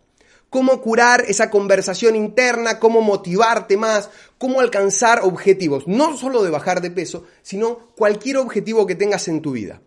[0.50, 6.80] Cómo curar esa conversación interna, cómo motivarte más, cómo alcanzar objetivos, no solo de bajar
[6.80, 9.80] de peso, sino cualquier objetivo que tengas en tu vida.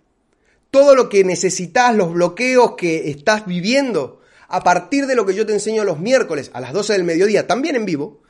[0.72, 5.46] Todo lo que necesitas, los bloqueos que estás viviendo, a partir de lo que yo
[5.46, 8.22] te enseño los miércoles a las 12 del mediodía, también en vivo,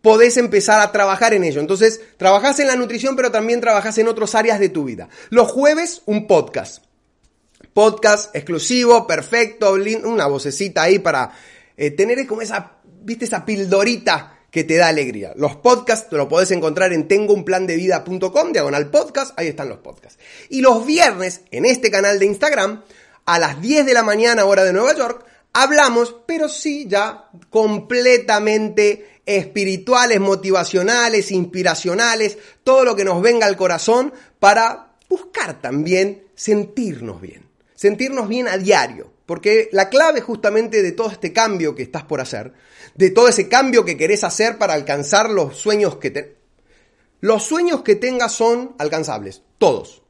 [0.00, 1.60] podés empezar a trabajar en ello.
[1.60, 5.08] Entonces, trabajás en la nutrición, pero también trabajás en otras áreas de tu vida.
[5.28, 6.85] Los jueves, un podcast.
[7.76, 11.30] Podcast exclusivo, perfecto, una vocecita ahí para
[11.76, 15.34] eh, tener como esa, viste, esa pildorita que te da alegría.
[15.36, 20.18] Los podcasts lo podés encontrar en tengounplandevida.com, diagonal podcast, ahí están los podcasts.
[20.48, 22.82] Y los viernes, en este canal de Instagram,
[23.26, 29.20] a las 10 de la mañana, hora de Nueva York, hablamos, pero sí ya completamente
[29.26, 37.45] espirituales, motivacionales, inspiracionales, todo lo que nos venga al corazón para buscar también sentirnos bien,
[37.76, 42.20] sentirnos bien a diario, porque la clave justamente de todo este cambio que estás por
[42.20, 42.52] hacer,
[42.96, 46.36] de todo ese cambio que querés hacer para alcanzar los sueños que te...
[47.20, 50.02] Los sueños que tengas son alcanzables, todos,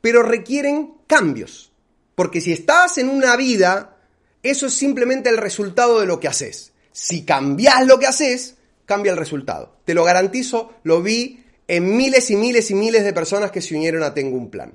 [0.00, 1.72] pero requieren cambios,
[2.14, 3.96] porque si estás en una vida,
[4.42, 6.72] eso es simplemente el resultado de lo que haces.
[6.92, 9.76] Si cambias lo que haces, cambia el resultado.
[9.84, 13.76] Te lo garantizo, lo vi en miles y miles y miles de personas que se
[13.76, 14.72] unieron a Tengo un Plan.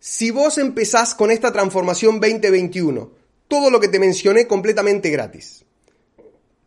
[0.00, 3.10] Si vos empezás con esta transformación 2021,
[3.48, 5.64] todo lo que te mencioné completamente gratis,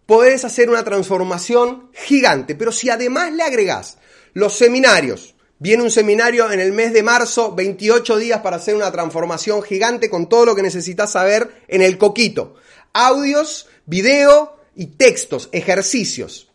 [0.06, 3.98] podés hacer una transformación gigante, pero si además le agregás
[4.34, 8.92] los seminarios, viene un seminario en el mes de marzo, 28 días para hacer una
[8.92, 12.56] transformación gigante con todo lo que necesitas saber en el coquito,
[12.92, 16.50] audios, video y textos, ejercicios.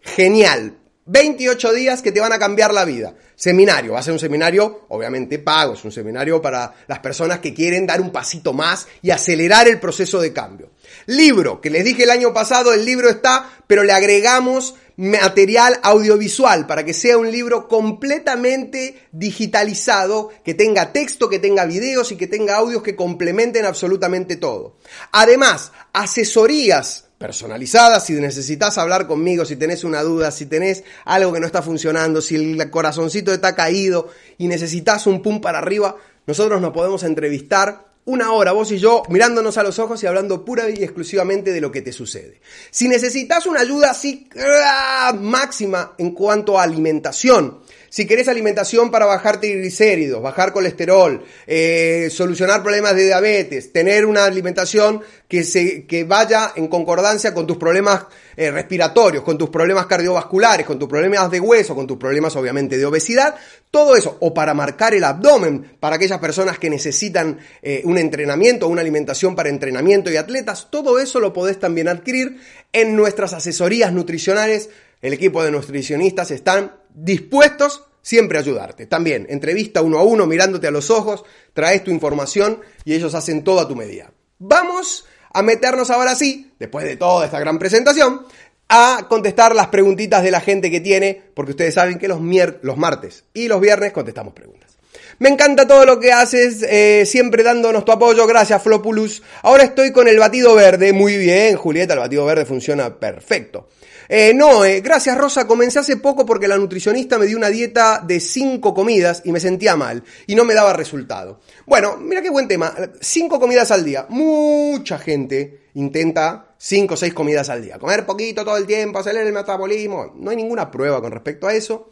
[0.00, 0.78] Genial.
[1.12, 3.14] 28 días que te van a cambiar la vida.
[3.36, 7.52] Seminario, va a ser un seminario obviamente pago, es un seminario para las personas que
[7.52, 10.70] quieren dar un pasito más y acelerar el proceso de cambio.
[11.06, 16.66] Libro, que les dije el año pasado, el libro está, pero le agregamos material audiovisual
[16.66, 22.26] para que sea un libro completamente digitalizado, que tenga texto, que tenga videos y que
[22.26, 24.78] tenga audios que complementen absolutamente todo.
[25.10, 31.38] Además, asesorías personalizadas, si necesitas hablar conmigo, si tenés una duda, si tenés algo que
[31.38, 34.08] no está funcionando, si el corazoncito está caído
[34.38, 39.04] y necesitas un pum para arriba, nosotros nos podemos entrevistar una hora, vos y yo,
[39.08, 42.40] mirándonos a los ojos y hablando pura y exclusivamente de lo que te sucede.
[42.72, 45.16] Si necesitas una ayuda así ¡ah!
[45.16, 47.60] máxima en cuanto a alimentación,
[47.92, 54.24] si querés alimentación para bajar triglicéridos, bajar colesterol, eh, solucionar problemas de diabetes, tener una
[54.24, 59.84] alimentación que, se, que vaya en concordancia con tus problemas eh, respiratorios, con tus problemas
[59.84, 63.34] cardiovasculares, con tus problemas de hueso, con tus problemas obviamente de obesidad,
[63.70, 68.68] todo eso, o para marcar el abdomen, para aquellas personas que necesitan eh, un entrenamiento,
[68.68, 72.40] una alimentación para entrenamiento y atletas, todo eso lo podés también adquirir
[72.72, 74.70] en nuestras asesorías nutricionales.
[75.02, 78.86] El equipo de nutricionistas están dispuestos siempre a ayudarte.
[78.86, 83.44] También, entrevista uno a uno, mirándote a los ojos, traes tu información y ellos hacen
[83.44, 84.10] todo a tu medida.
[84.38, 88.26] Vamos a meternos ahora sí, después de toda esta gran presentación,
[88.68, 92.20] a contestar las preguntitas de la gente que tiene, porque ustedes saben que los,
[92.62, 94.72] los martes y los viernes contestamos preguntas.
[95.18, 98.26] Me encanta todo lo que haces, eh, siempre dándonos tu apoyo.
[98.26, 99.22] Gracias, Flopulus.
[99.42, 100.92] Ahora estoy con el batido verde.
[100.92, 103.68] Muy bien, Julieta, el batido verde funciona perfecto.
[104.14, 108.04] Eh, no, eh, gracias Rosa, comencé hace poco porque la nutricionista me dio una dieta
[108.06, 111.40] de cinco comidas y me sentía mal y no me daba resultado.
[111.64, 114.04] Bueno, mira qué buen tema, cinco comidas al día.
[114.10, 117.78] Mucha gente intenta cinco o seis comidas al día.
[117.78, 120.12] Comer poquito todo el tiempo, acelerar el metabolismo.
[120.14, 121.88] No hay ninguna prueba con respecto a eso.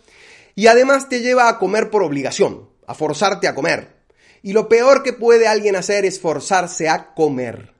[0.55, 3.97] Y además te lleva a comer por obligación, a forzarte a comer.
[4.43, 7.80] Y lo peor que puede alguien hacer es forzarse a comer.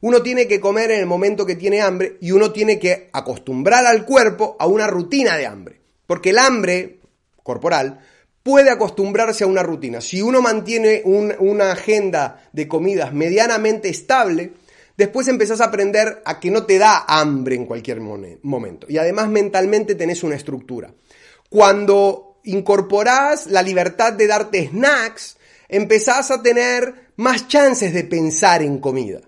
[0.00, 3.86] Uno tiene que comer en el momento que tiene hambre y uno tiene que acostumbrar
[3.86, 5.80] al cuerpo a una rutina de hambre.
[6.06, 7.00] Porque el hambre
[7.42, 8.00] corporal
[8.42, 10.00] puede acostumbrarse a una rutina.
[10.00, 14.52] Si uno mantiene una agenda de comidas medianamente estable,
[14.96, 18.86] después empezás a aprender a que no te da hambre en cualquier momento.
[18.88, 20.94] Y además mentalmente tenés una estructura.
[21.50, 25.36] Cuando incorporás la libertad de darte snacks,
[25.68, 29.20] empezás a tener más chances de pensar en comida.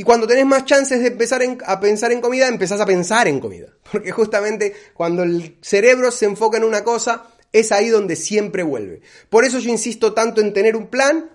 [0.00, 3.38] Y cuando tenés más chances de empezar a pensar en comida, empezás a pensar en
[3.38, 3.66] comida.
[3.92, 9.02] Porque justamente cuando el cerebro se enfoca en una cosa, es ahí donde siempre vuelve.
[9.28, 11.28] Por eso yo insisto tanto en tener un plan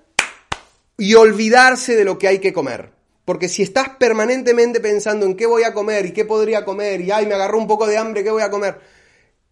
[0.98, 2.90] y olvidarse de lo que hay que comer.
[3.24, 7.12] Porque si estás permanentemente pensando en qué voy a comer y qué podría comer y
[7.12, 8.80] ay, me agarró un poco de hambre, ¿qué voy a comer?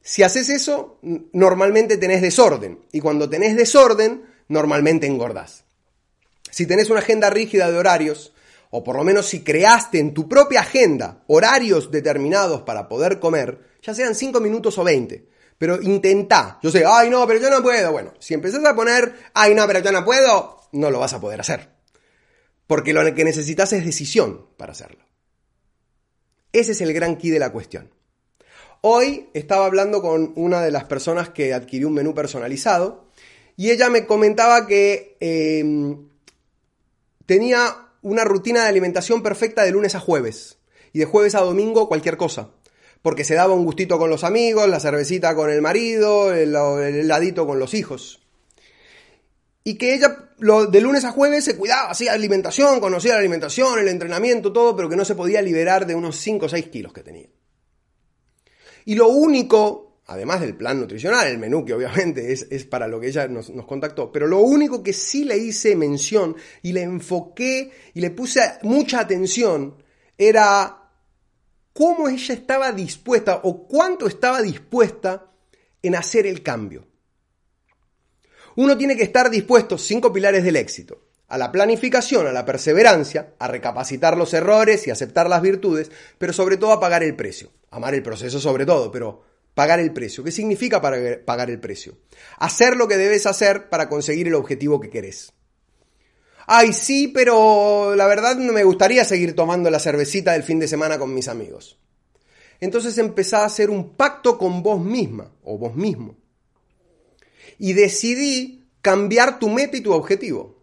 [0.02, 0.98] Si haces eso,
[1.34, 2.80] normalmente tenés desorden.
[2.92, 5.66] Y cuando tenés desorden, normalmente engordás.
[6.50, 8.33] Si tenés una agenda rígida de horarios,
[8.76, 13.60] o por lo menos si creaste en tu propia agenda horarios determinados para poder comer,
[13.84, 16.58] ya sean 5 minutos o 20, pero intenta.
[16.64, 17.92] Yo sé, ay no, pero yo no puedo.
[17.92, 21.22] Bueno, si empezás a poner, ay no, pero yo no puedo, no lo vas a
[21.22, 21.70] poder hacer.
[22.66, 25.06] Porque lo que necesitas es decisión para hacerlo.
[26.52, 27.92] Ese es el gran key de la cuestión.
[28.82, 33.06] Hoy estaba hablando con una de las personas que adquirió un menú personalizado
[33.56, 35.96] y ella me comentaba que eh,
[37.28, 40.60] tenía una rutina de alimentación perfecta de lunes a jueves.
[40.92, 42.52] Y de jueves a domingo cualquier cosa.
[43.02, 47.48] Porque se daba un gustito con los amigos, la cervecita con el marido, el, heladito
[47.48, 48.22] con los hijos.
[49.64, 53.88] Y que ella de lunes a jueves se cuidaba, hacía alimentación, conocía la alimentación, el
[53.88, 57.02] entrenamiento, todo, pero que no se podía liberar de unos 5 o 6 kilos que
[57.02, 57.30] tenía.
[58.86, 63.08] Y lo único además del plan nutricional, el menú que obviamente es, para lo que
[63.08, 67.72] ella nos, nos, contactó, pero lo único que sí le hice mención y le enfoqué
[67.94, 69.82] y le puse mucha atención
[70.18, 70.90] era
[71.74, 75.32] cómo ella estaba dispuesta o cuánto estaba dispuesta
[75.82, 76.88] en hacer el cambio.
[78.56, 83.34] Uno tiene que estar dispuesto, cinco pilares del éxito, a la planificación, a la perseverancia,
[83.40, 85.90] a recapacitar los errores y aceptar las virtudes,
[86.20, 87.52] pero sobre todo a pagar el precio.
[87.72, 90.24] Amar el proceso sobre todo, pero Pagar el precio.
[90.24, 91.98] ¿Qué significa pagar el precio?
[92.38, 95.32] Hacer lo que debes hacer para conseguir el objetivo que querés.
[96.48, 100.68] Ay, sí, pero la verdad no me gustaría seguir tomando la cervecita del fin de
[100.68, 101.80] semana con mis amigos.
[102.60, 106.16] Entonces empezá a hacer un pacto con vos misma o vos mismo.
[107.60, 110.62] Y decidí cambiar tu meta y tu objetivo.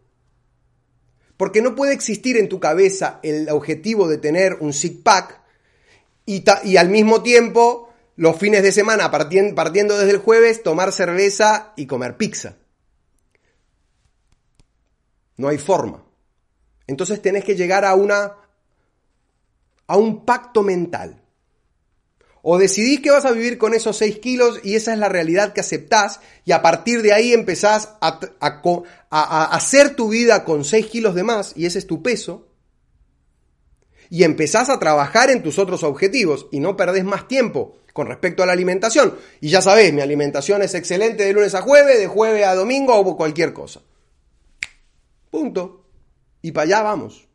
[1.36, 5.40] Porque no puede existir en tu cabeza el objetivo de tener un six pack
[6.26, 7.89] y, y al mismo tiempo
[8.20, 12.58] los fines de semana, partiendo desde el jueves, tomar cerveza y comer pizza.
[15.38, 16.04] No hay forma.
[16.86, 18.36] Entonces tenés que llegar a una
[19.86, 21.22] a un pacto mental.
[22.42, 25.54] O decidís que vas a vivir con esos 6 kilos y esa es la realidad
[25.54, 28.20] que aceptás y a partir de ahí empezás a,
[29.08, 32.49] a hacer tu vida con 6 kilos de más y ese es tu peso
[34.10, 38.42] y empezás a trabajar en tus otros objetivos y no perdés más tiempo con respecto
[38.42, 39.16] a la alimentación.
[39.40, 42.94] Y ya sabés, mi alimentación es excelente de lunes a jueves, de jueves a domingo
[42.96, 43.80] o cualquier cosa.
[45.30, 45.86] Punto.
[46.42, 47.28] Y para allá vamos.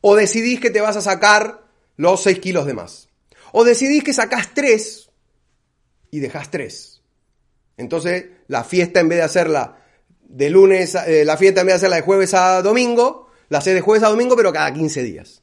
[0.00, 1.64] O decidís que te vas a sacar
[1.96, 3.08] los 6 kilos de más.
[3.52, 5.10] O decidís que sacás 3
[6.10, 7.02] y dejás 3.
[7.76, 9.78] Entonces, la fiesta en vez de hacerla
[10.22, 13.74] de lunes, eh, la fiesta en vez de hacerla de jueves a domingo, la haces
[13.74, 15.41] de jueves a domingo, pero cada 15 días.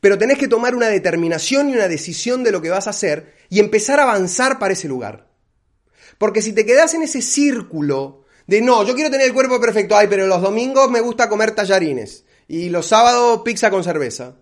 [0.00, 3.34] Pero tenés que tomar una determinación y una decisión de lo que vas a hacer
[3.48, 5.28] y empezar a avanzar para ese lugar.
[6.18, 9.96] Porque si te quedas en ese círculo de no, yo quiero tener el cuerpo perfecto,
[9.96, 14.36] ay, pero los domingos me gusta comer tallarines y los sábados pizza con cerveza,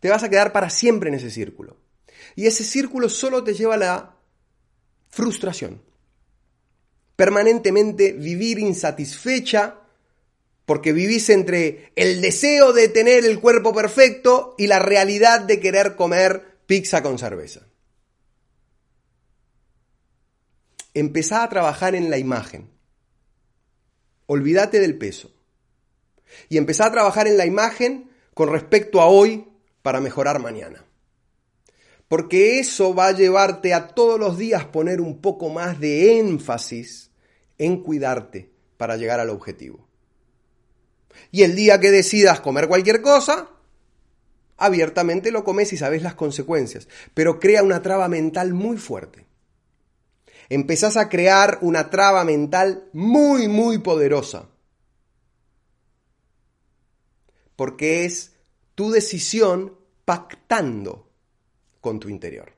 [0.00, 1.76] te vas a quedar para siempre en ese círculo.
[2.34, 4.16] Y ese círculo solo te lleva a la
[5.10, 5.82] frustración.
[7.16, 9.79] Permanentemente vivir insatisfecha
[10.70, 15.96] porque vivís entre el deseo de tener el cuerpo perfecto y la realidad de querer
[15.96, 17.66] comer pizza con cerveza.
[20.94, 22.70] empezá a trabajar en la imagen.
[24.26, 25.32] Olvídate del peso.
[26.48, 29.48] Y empezá a trabajar en la imagen con respecto a hoy
[29.82, 30.84] para mejorar mañana.
[32.06, 37.10] Porque eso va a llevarte a todos los días poner un poco más de énfasis
[37.58, 39.89] en cuidarte para llegar al objetivo.
[41.30, 43.50] Y el día que decidas comer cualquier cosa,
[44.56, 49.30] abiertamente lo comes y sabes las consecuencias, pero crea una traba mental muy fuerte
[50.50, 54.50] empezás a crear una traba mental muy, muy poderosa.
[57.56, 58.32] Porque es
[58.74, 61.08] tu decisión pactando
[61.80, 62.52] con tu interior.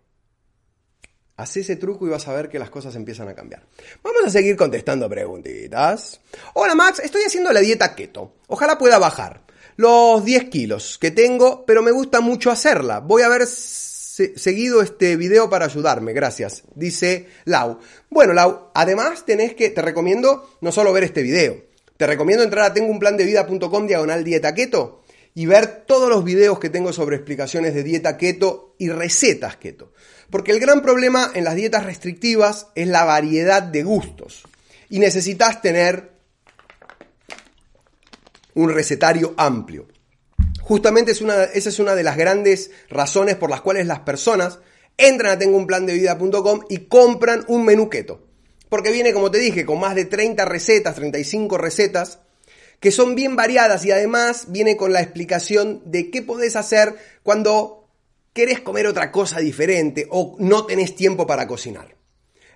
[1.37, 3.65] Haz ese truco y vas a ver que las cosas empiezan a cambiar.
[4.03, 6.21] Vamos a seguir contestando preguntitas.
[6.55, 8.35] Hola Max, estoy haciendo la dieta keto.
[8.49, 9.43] Ojalá pueda bajar
[9.77, 13.01] los 10 kilos que tengo, pero me gusta mucho hacerla.
[13.01, 17.79] Voy a ver seguido este video para ayudarme, gracias, dice Lau.
[18.11, 21.57] Bueno, Lau, además tenés que, te recomiendo no solo ver este video,
[21.97, 25.03] te recomiendo entrar a tengounplandevida.com diagonal dieta keto
[25.35, 29.93] y ver todos los videos que tengo sobre explicaciones de dieta keto y recetas keto.
[30.33, 34.45] Porque el gran problema en las dietas restrictivas es la variedad de gustos.
[34.89, 36.11] Y necesitas tener
[38.55, 39.89] un recetario amplio.
[40.63, 44.59] Justamente esa es una de las grandes razones por las cuales las personas
[44.97, 47.91] entran a tengounplandevida.com y compran un menú.
[48.71, 52.21] Porque viene, como te dije, con más de 30 recetas, 35 recetas,
[52.81, 57.82] que son bien variadas y además viene con la explicación de qué podés hacer cuando
[58.33, 61.97] querés comer otra cosa diferente o no tenés tiempo para cocinar.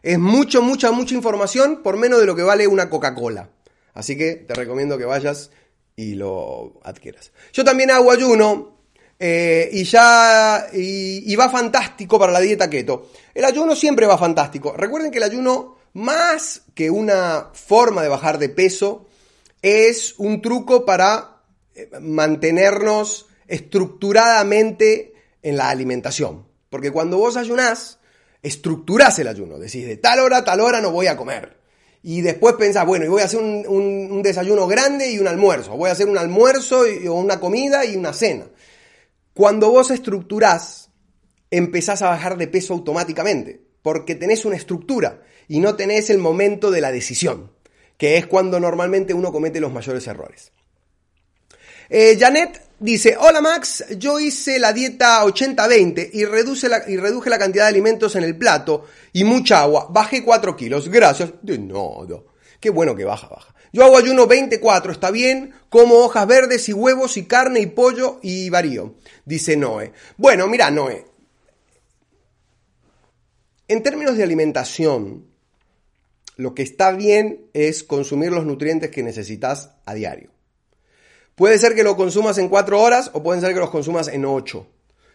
[0.03, 3.51] Es mucho, mucha, mucha información por menos de lo que vale una Coca-Cola.
[3.95, 5.51] Así que te recomiendo que vayas
[5.97, 7.33] y lo adquieras.
[7.53, 8.77] Yo también hago ayuno
[9.19, 13.11] eh, y ya y, va fantástico para la dieta keto.
[13.35, 14.75] El ayuno siempre va fantástico.
[14.77, 19.07] Recuerden que el ayuno, más que una forma de bajar de peso,
[19.63, 21.43] es un truco para
[21.75, 25.16] eh, mantenernos estructuradamente
[25.47, 26.45] en la alimentación.
[26.69, 28.01] Porque cuando vos ayunás,
[28.43, 29.59] estructurás el ayuno.
[29.59, 31.57] Decís, de tal hora a tal hora no voy a comer
[32.03, 35.89] y después pensás, bueno, y voy a hacer un, desayuno grande y un almuerzo, voy
[35.89, 38.47] a hacer un almuerzo o una comida y una cena.
[39.35, 40.91] Cuando vos estructurás,
[41.51, 46.71] empezás a bajar de peso automáticamente, porque tenés una estructura y no tenés el momento
[46.71, 47.53] de la decisión,
[47.97, 50.53] que es cuando normalmente uno comete los mayores errores.
[51.89, 57.65] Eh, Janet dice, hola Max, yo hice la dieta 80-20 y, y reduje la cantidad
[57.65, 59.89] de alimentos en el plato y mucha agua.
[59.91, 61.31] Bajé 4 kilos, gracias.
[61.43, 62.21] De nada.
[62.61, 63.55] Qué bueno que baja, baja.
[63.73, 68.21] Yo hago ayuno 24, está bien, como hojas verdes y huevos y carne y pollo
[68.23, 69.93] y varío, dice Noé.
[70.17, 71.05] Bueno, mira, Noé.
[73.69, 75.27] En términos de alimentación,
[76.37, 80.36] lo que está bien es consumir los nutrientes que necesitas a diario.
[81.37, 84.25] Puede ser que lo consumas en cuatro horas o pueden ser que los consumas en
[84.25, 84.67] ocho.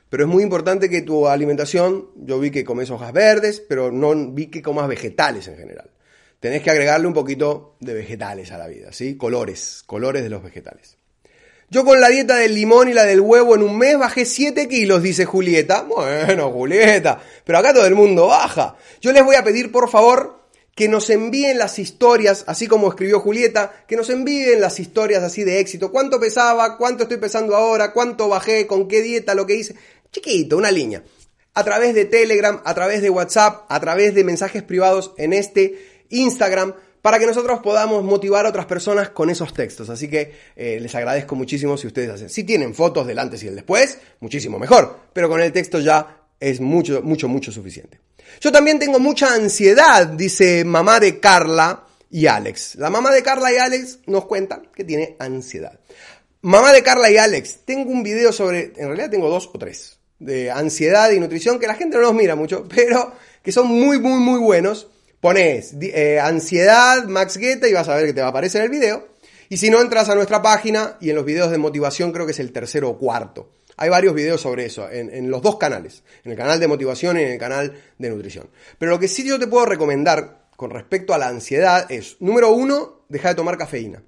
[0.08, 4.14] Pero es muy importante que tu alimentación, yo vi que comes hojas verdes, pero no
[4.32, 5.90] vi que comas vegetales en general.
[6.40, 9.18] Tenés que agregarle un poquito de vegetales a la vida, ¿sí?
[9.18, 10.98] Colores, colores de los vegetales.
[11.72, 14.68] Yo con la dieta del limón y la del huevo en un mes bajé 7
[14.68, 15.84] kilos, dice Julieta.
[15.84, 18.76] Bueno, Julieta, pero acá todo el mundo baja.
[19.00, 20.41] Yo les voy a pedir, por favor,
[20.76, 25.44] que nos envíen las historias, así como escribió Julieta, que nos envíen las historias así
[25.44, 25.92] de éxito.
[25.92, 26.78] ¿Cuánto pesaba?
[26.78, 27.92] ¿Cuánto estoy pesando ahora?
[27.92, 28.68] ¿Cuánto bajé?
[28.68, 29.36] ¿Con qué dieta?
[29.36, 29.76] Lo que hice.
[30.12, 31.04] Chiquito, una línea.
[31.54, 36.06] A través de Telegram, a través de WhatsApp, a través de mensajes privados en este
[36.10, 39.90] Instagram, para que nosotros podamos motivar a otras personas con esos textos.
[39.90, 42.30] Así que eh, les agradezco muchísimo si ustedes hacen.
[42.30, 44.98] Si tienen fotos del antes y el después, muchísimo mejor.
[45.12, 48.00] Pero con el texto ya es mucho, mucho, mucho suficiente.
[48.42, 52.76] Yo también tengo mucha ansiedad, dice mamá de Carla y Alex.
[52.76, 55.80] La mamá de Carla y Alex nos cuenta que tiene ansiedad.
[56.42, 60.00] Mamá de Carla y Alex, tengo un video sobre, en realidad tengo dos o tres,
[60.18, 63.14] de ansiedad y nutrición que la gente no nos mira mucho, pero
[63.44, 64.88] que son muy, muy, muy buenos.
[65.20, 68.70] Pones eh, ansiedad Max Guetta y vas a ver que te va a aparecer el
[68.70, 69.08] video.
[69.50, 72.32] Y si no, entras a nuestra página y en los videos de motivación creo que
[72.32, 73.52] es el tercero o cuarto.
[73.78, 77.24] Hay varios videos sobre eso, en, los dos canales, en el canal de motivación y
[77.24, 78.50] en el canal de nutrición.
[78.78, 82.52] Pero lo que sí yo te puedo recomendar con respecto a la ansiedad es, número
[82.52, 84.04] uno, deja de tomar cafeína.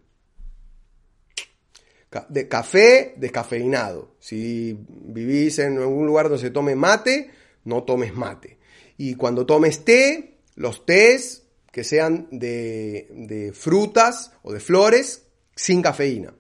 [2.30, 4.16] De café descafeinado.
[4.20, 7.32] Si vivís en algún lugar donde se tome mate,
[7.64, 8.60] no tomes mate.
[8.98, 15.24] Y cuando tomes té, los tés que sean de, de frutas o de flores
[15.56, 16.36] sin cafeína.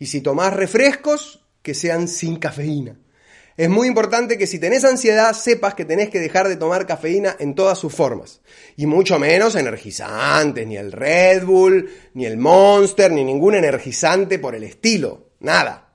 [0.00, 2.98] Y si tomás refrescos, que sean sin cafeína.
[3.56, 7.36] Es muy importante que si tenés ansiedad sepas que tenés que dejar de tomar cafeína
[7.38, 8.40] en todas sus formas.
[8.76, 14.54] Y mucho menos energizantes, ni el Red Bull, ni el Monster, ni ningún energizante por
[14.54, 15.32] el estilo.
[15.40, 15.92] Nada.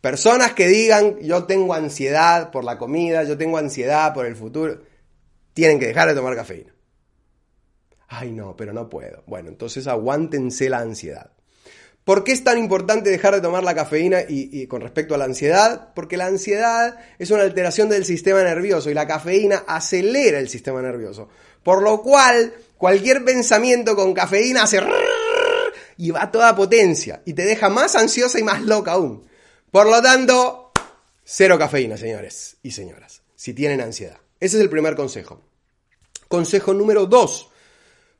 [0.00, 4.82] Personas que digan yo tengo ansiedad por la comida, yo tengo ansiedad por el futuro,
[5.54, 6.74] tienen que dejar de tomar cafeína.
[8.06, 9.24] Ay no, pero no puedo.
[9.26, 11.32] Bueno, entonces aguántense la ansiedad.
[12.08, 15.26] ¿Por qué es tan importante dejar de tomar la cafeína y, con respecto a la
[15.26, 15.92] ansiedad?
[15.94, 20.80] Porque la ansiedad es una alteración del sistema nervioso y la cafeína acelera el sistema
[20.80, 21.28] nervioso.
[21.62, 24.80] Por lo cual, cualquier pensamiento con cafeína hace
[25.98, 29.28] y va a toda potencia y te deja más ansiosa y más loca aún.
[29.70, 30.72] Por lo tanto,
[31.24, 34.16] cero cafeína, señores y señoras, si tienen ansiedad.
[34.40, 35.42] Ese es el primer consejo.
[36.26, 37.50] Consejo número dos.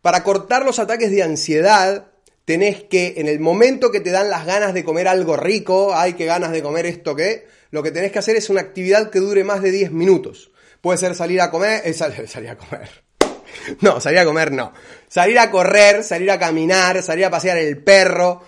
[0.02, 2.08] Para cortar los ataques de ansiedad,
[2.48, 6.14] tenés que, en el momento que te dan las ganas de comer algo rico, hay
[6.14, 9.18] que ganas de comer esto que, lo que tenés que hacer es una actividad que
[9.18, 10.50] dure más de 10 minutos.
[10.80, 11.92] Puede ser salir a comer, eh,
[12.26, 12.88] salir a comer.
[13.82, 14.72] No, salir a comer no.
[15.08, 18.42] Salir a correr, salir a caminar, salir a pasear el perro,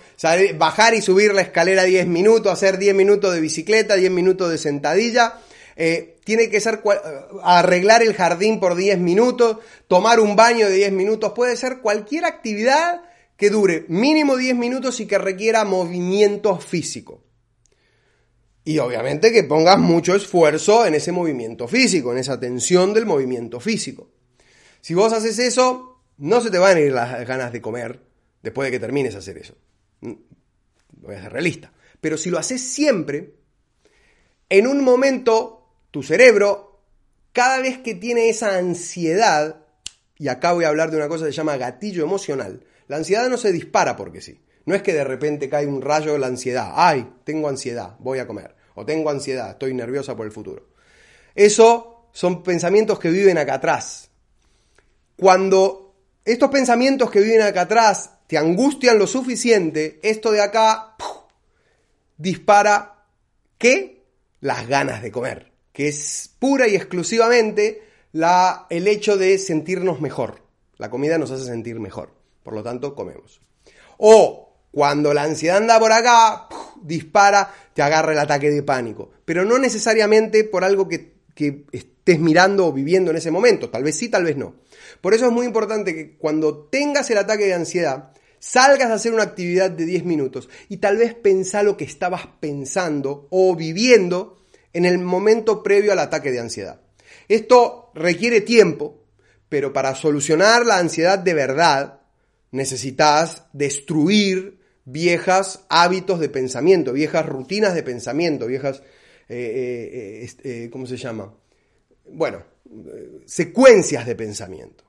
[0.55, 4.57] bajar y subir la escalera 10 minutos, hacer 10 minutos de bicicleta, 10 minutos de
[4.57, 5.35] sentadilla.
[5.75, 6.81] Eh, tiene que ser
[7.43, 12.25] arreglar el jardín por 10 minutos, tomar un baño de 10 minutos, puede ser cualquier
[12.25, 13.01] actividad
[13.41, 17.23] que dure mínimo 10 minutos y que requiera movimiento físico.
[18.63, 23.59] Y obviamente que pongas mucho esfuerzo en ese movimiento físico, en esa tensión del movimiento
[23.59, 24.11] físico.
[24.79, 27.99] Si vos haces eso, no se te van a ir las ganas de comer
[28.43, 29.55] después de que termines de hacer eso.
[30.01, 30.13] Mm,
[30.97, 31.73] voy a ser realista.
[31.99, 33.33] Pero si lo haces siempre,
[34.49, 36.83] en un momento tu cerebro,
[37.31, 39.65] cada vez que tiene esa ansiedad,
[40.19, 43.29] y acá voy a hablar de una cosa que se llama gatillo emocional, la ansiedad
[43.29, 44.41] no se dispara porque sí.
[44.65, 46.73] No es que de repente cae un rayo de la ansiedad.
[46.75, 48.53] Ay, tengo ansiedad, voy a comer.
[48.75, 50.67] O tengo ansiedad, estoy nerviosa por el futuro.
[51.33, 54.09] Eso son pensamientos que viven acá atrás.
[55.15, 60.97] Cuando estos pensamientos que viven acá atrás te angustian lo suficiente, esto de acá
[62.17, 63.05] dispara
[63.57, 64.03] ¿qué?
[64.41, 70.43] Las ganas de comer, que es pura y exclusivamente la, el hecho de sentirnos mejor.
[70.75, 72.19] La comida nos hace sentir mejor.
[72.43, 73.41] Por lo tanto, comemos.
[73.97, 76.47] O cuando la ansiedad anda por acá,
[76.81, 79.11] dispara, te agarra el ataque de pánico.
[79.25, 83.69] Pero no necesariamente por algo que, que estés mirando o viviendo en ese momento.
[83.69, 84.55] Tal vez sí, tal vez no.
[85.01, 89.13] Por eso es muy importante que cuando tengas el ataque de ansiedad, salgas a hacer
[89.13, 94.37] una actividad de 10 minutos y tal vez pensá lo que estabas pensando o viviendo
[94.73, 96.81] en el momento previo al ataque de ansiedad.
[97.27, 99.05] Esto requiere tiempo,
[99.47, 102.00] pero para solucionar la ansiedad de verdad,
[102.51, 108.83] necesitas destruir viejas hábitos de pensamiento, viejas rutinas de pensamiento, viejas,
[109.29, 111.33] eh, eh, eh, ¿cómo se llama?
[112.05, 112.43] Bueno,
[113.25, 114.83] secuencias de pensamiento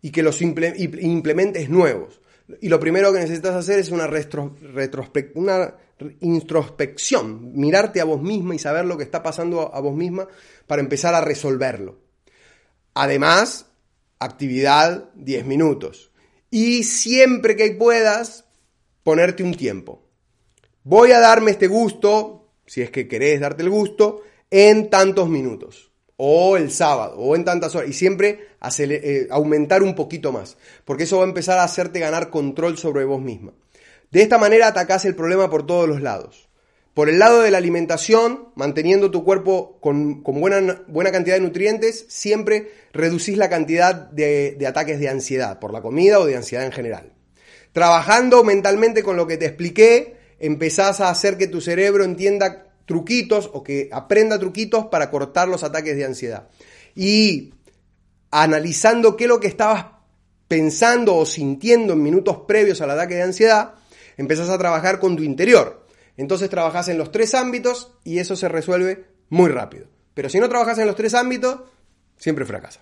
[0.00, 2.20] y que los implementes nuevos.
[2.60, 4.10] Y lo primero que necesitas hacer es una,
[5.34, 5.74] una
[6.20, 10.26] introspección, mirarte a vos misma y saber lo que está pasando a vos misma
[10.66, 12.00] para empezar a resolverlo.
[12.94, 13.66] Además,
[14.18, 16.11] actividad 10 minutos
[16.52, 18.44] y siempre que puedas
[19.02, 20.02] ponerte un tiempo.
[20.84, 25.90] Voy a darme este gusto, si es que querés darte el gusto, en tantos minutos,
[26.18, 28.48] o el sábado, o en tantas horas, y siempre
[28.78, 33.06] eh, aumentar un poquito más, porque eso va a empezar a hacerte ganar control sobre
[33.06, 33.54] vos misma.
[34.10, 36.50] De esta manera atacás el problema por todos los lados.
[36.94, 42.04] Por el lado de la alimentación, manteniendo tu cuerpo con, buena, buena, cantidad de nutrientes,
[42.08, 46.66] siempre reducís la cantidad de, de ataques de ansiedad, por la comida o de ansiedad
[46.66, 47.12] en general.
[47.72, 53.48] Trabajando mentalmente con lo que te expliqué, empezás a hacer que tu cerebro entienda truquitos
[53.54, 56.48] o que aprenda truquitos para cortar los ataques de ansiedad.
[56.94, 57.54] Y
[58.30, 59.86] analizando qué es lo que estabas
[60.46, 63.76] pensando o sintiendo en minutos previos al ataque de ansiedad,
[64.18, 65.81] empezás a trabajar con tu interior
[66.16, 69.86] entonces trabajas en los tres ámbitos y eso se resuelve muy rápido.
[70.14, 71.60] Pero si no trabajas en los tres ámbitos,
[72.16, 72.80] siempre fracasa.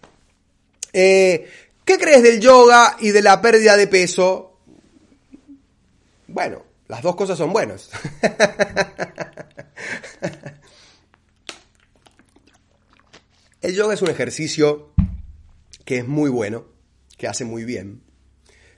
[0.93, 1.49] Eh,
[1.85, 4.59] ¿Qué crees del yoga y de la pérdida de peso?
[6.27, 7.91] Bueno, las dos cosas son buenas.
[13.61, 14.93] El yoga es un ejercicio
[15.85, 16.67] que es muy bueno,
[17.19, 18.03] que hace muy bien,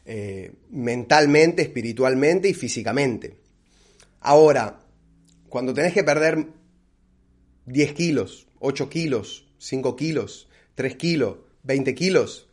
[0.04, 3.41] eh, mentalmente, espiritualmente y físicamente.
[4.22, 4.80] Ahora,
[5.48, 6.46] cuando tenés que perder
[7.66, 12.48] 10 kilos, 8 kilos, 5 kilos, 3 kilos, 20 kilos,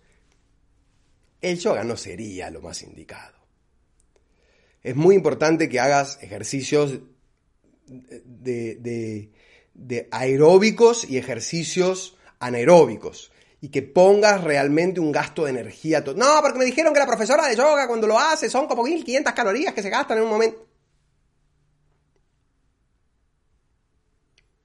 [1.41, 3.37] el yoga no sería lo más indicado.
[4.81, 6.99] Es muy importante que hagas ejercicios
[7.85, 9.29] de,
[9.73, 16.03] de aeróbicos y ejercicios anaeróbicos y que pongas realmente un gasto de energía.
[16.15, 19.33] No, porque me dijeron que la profesora de yoga cuando lo hace son como 1500
[19.33, 20.68] calorías que se gastan en un momento.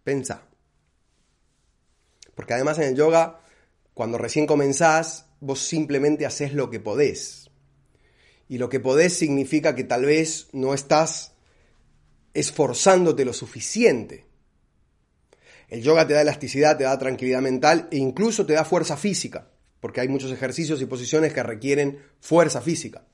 [0.04, 0.46] Pensa.
[2.34, 3.40] Porque además en el yoga,
[3.94, 7.50] cuando recién comenzás, vos simplemente haces lo que podés.
[8.48, 11.32] Y lo que podés significa que tal vez no estás
[12.34, 14.26] esforzándote lo suficiente.
[15.68, 19.50] El yoga te da elasticidad, te da tranquilidad mental e incluso te da fuerza física,
[19.80, 23.06] porque hay muchos ejercicios y posiciones que requieren fuerza física.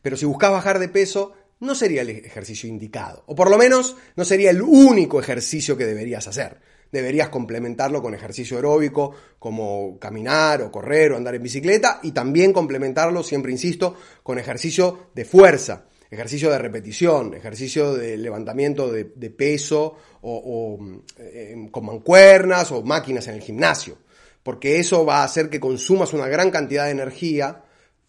[0.00, 3.96] Pero si buscas bajar de peso, no sería el ejercicio indicado, o por lo menos
[4.16, 6.58] no sería el único ejercicio que deberías hacer.
[6.90, 12.52] Deberías complementarlo con ejercicio aeróbico, como caminar o correr o andar en bicicleta, y también
[12.52, 19.96] complementarlo, siempre insisto, con ejercicio de fuerza, ejercicio de repetición, ejercicio de levantamiento de, peso
[20.22, 20.78] o,
[21.18, 23.98] eh, con mancuernas o máquinas en el gimnasio,
[24.42, 27.64] porque eso va a hacer que consumas una gran cantidad de energía,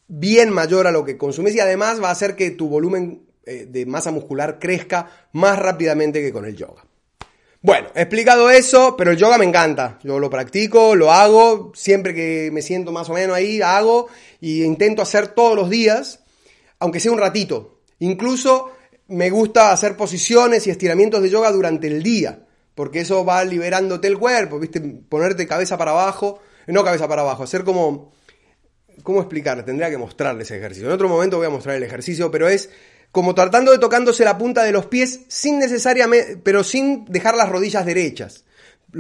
[0.08, 3.31] bien mayor a lo que consumes y además va a hacer que tu volumen
[3.68, 6.84] de masa muscular crezca más rápidamente que con el yoga.
[7.64, 10.00] Bueno, he explicado eso, pero el yoga me encanta.
[10.04, 14.08] Yo lo practico, lo hago, siempre que me siento más o menos ahí, hago
[14.40, 16.22] y intento hacer todos los días,
[16.80, 17.82] aunque sea un ratito.
[18.00, 18.72] Incluso
[19.10, 24.08] me gusta hacer posiciones y estiramientos de yoga durante el día, porque eso va liberándote
[24.08, 24.82] el cuerpo, ¿viste?
[24.82, 28.12] Ponerte cabeza para abajo, no cabeza para abajo, hacer como...
[29.04, 29.64] ¿Cómo explicar?
[29.66, 30.88] Tendría que mostrarles ese ejercicio.
[30.88, 32.70] En otro momento voy a mostrar el ejercicio, pero es
[33.12, 37.50] como tratando de tocándose la punta de los pies sin necesariamente, pero sin dejar las
[37.50, 38.46] rodillas derechas.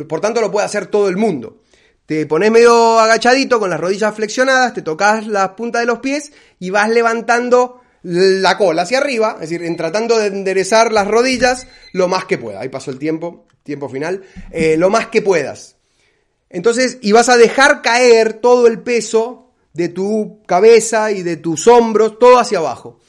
[0.07, 1.61] Por tanto, lo puede hacer todo el mundo.
[2.05, 6.33] Te pones medio agachadito con las rodillas flexionadas, te tocas la punta de los pies
[6.59, 11.67] y vas levantando la cola hacia arriba, es decir, en tratando de enderezar las rodillas
[11.93, 12.61] lo más que pueda.
[12.61, 15.77] Ahí pasó el tiempo, tiempo final, eh, lo más que puedas.
[16.49, 21.67] Entonces, y vas a dejar caer todo el peso de tu cabeza y de tus
[21.67, 22.99] hombros, todo hacia abajo.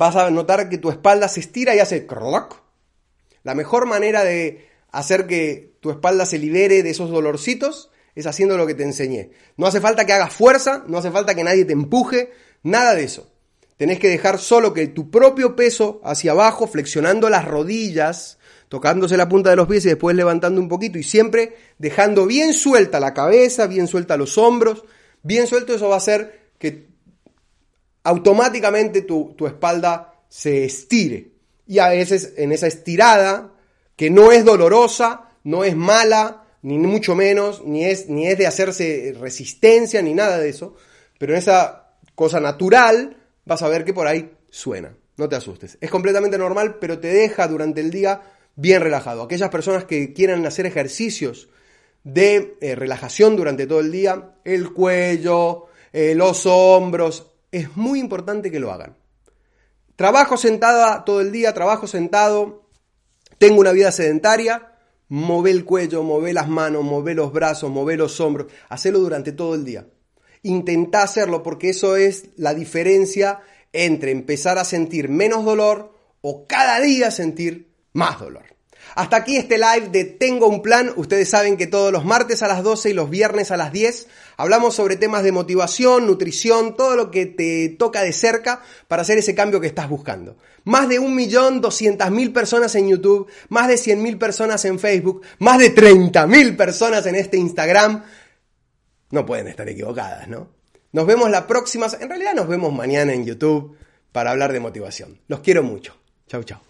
[0.00, 2.62] Vas a notar que tu espalda se estira y hace croc.
[3.42, 8.56] La mejor manera de hacer que tu espalda se libere de esos dolorcitos es haciendo
[8.56, 9.32] lo que te enseñé.
[9.58, 12.32] No hace falta que hagas fuerza, no hace falta que nadie te empuje,
[12.62, 13.30] nada de eso.
[13.76, 18.38] Tenés que dejar solo que tu propio peso hacia abajo, flexionando las rodillas,
[18.70, 22.54] tocándose la punta de los pies y después levantando un poquito y siempre dejando bien
[22.54, 24.82] suelta la cabeza, bien suelta los hombros,
[25.22, 26.89] bien suelto, eso va a hacer que
[28.04, 31.32] automáticamente tu, tu espalda se estire.
[31.66, 33.52] Y a veces en esa estirada,
[33.96, 38.46] que no es dolorosa, no es mala, ni mucho menos, ni es, ni es de
[38.46, 40.74] hacerse resistencia, ni nada de eso,
[41.18, 44.94] pero en esa cosa natural, vas a ver que por ahí suena.
[45.16, 45.76] No te asustes.
[45.80, 48.22] Es completamente normal, pero te deja durante el día
[48.56, 49.22] bien relajado.
[49.22, 51.48] Aquellas personas que quieran hacer ejercicios
[52.04, 58.50] de eh, relajación durante todo el día, el cuello, eh, los hombros, es muy importante
[58.50, 58.96] que lo hagan.
[59.96, 62.68] Trabajo sentada todo el día, trabajo sentado,
[63.38, 64.72] tengo una vida sedentaria,
[65.08, 69.54] move el cuello, move las manos, move los brazos, move los hombros, hacelo durante todo
[69.54, 69.86] el día.
[70.42, 73.40] Intenta hacerlo porque eso es la diferencia
[73.72, 78.49] entre empezar a sentir menos dolor o cada día sentir más dolor.
[78.94, 80.92] Hasta aquí este live de Tengo un plan.
[80.96, 84.08] Ustedes saben que todos los martes a las 12 y los viernes a las 10
[84.36, 89.18] hablamos sobre temas de motivación, nutrición, todo lo que te toca de cerca para hacer
[89.18, 90.36] ese cambio que estás buscando.
[90.64, 96.56] Más de 1.200.000 personas en YouTube, más de 100.000 personas en Facebook, más de 30.000
[96.56, 98.02] personas en este Instagram
[99.10, 100.48] no pueden estar equivocadas, ¿no?
[100.92, 103.76] Nos vemos la próxima, en realidad nos vemos mañana en YouTube
[104.12, 105.20] para hablar de motivación.
[105.28, 105.96] Los quiero mucho.
[106.28, 106.69] Chau, chau.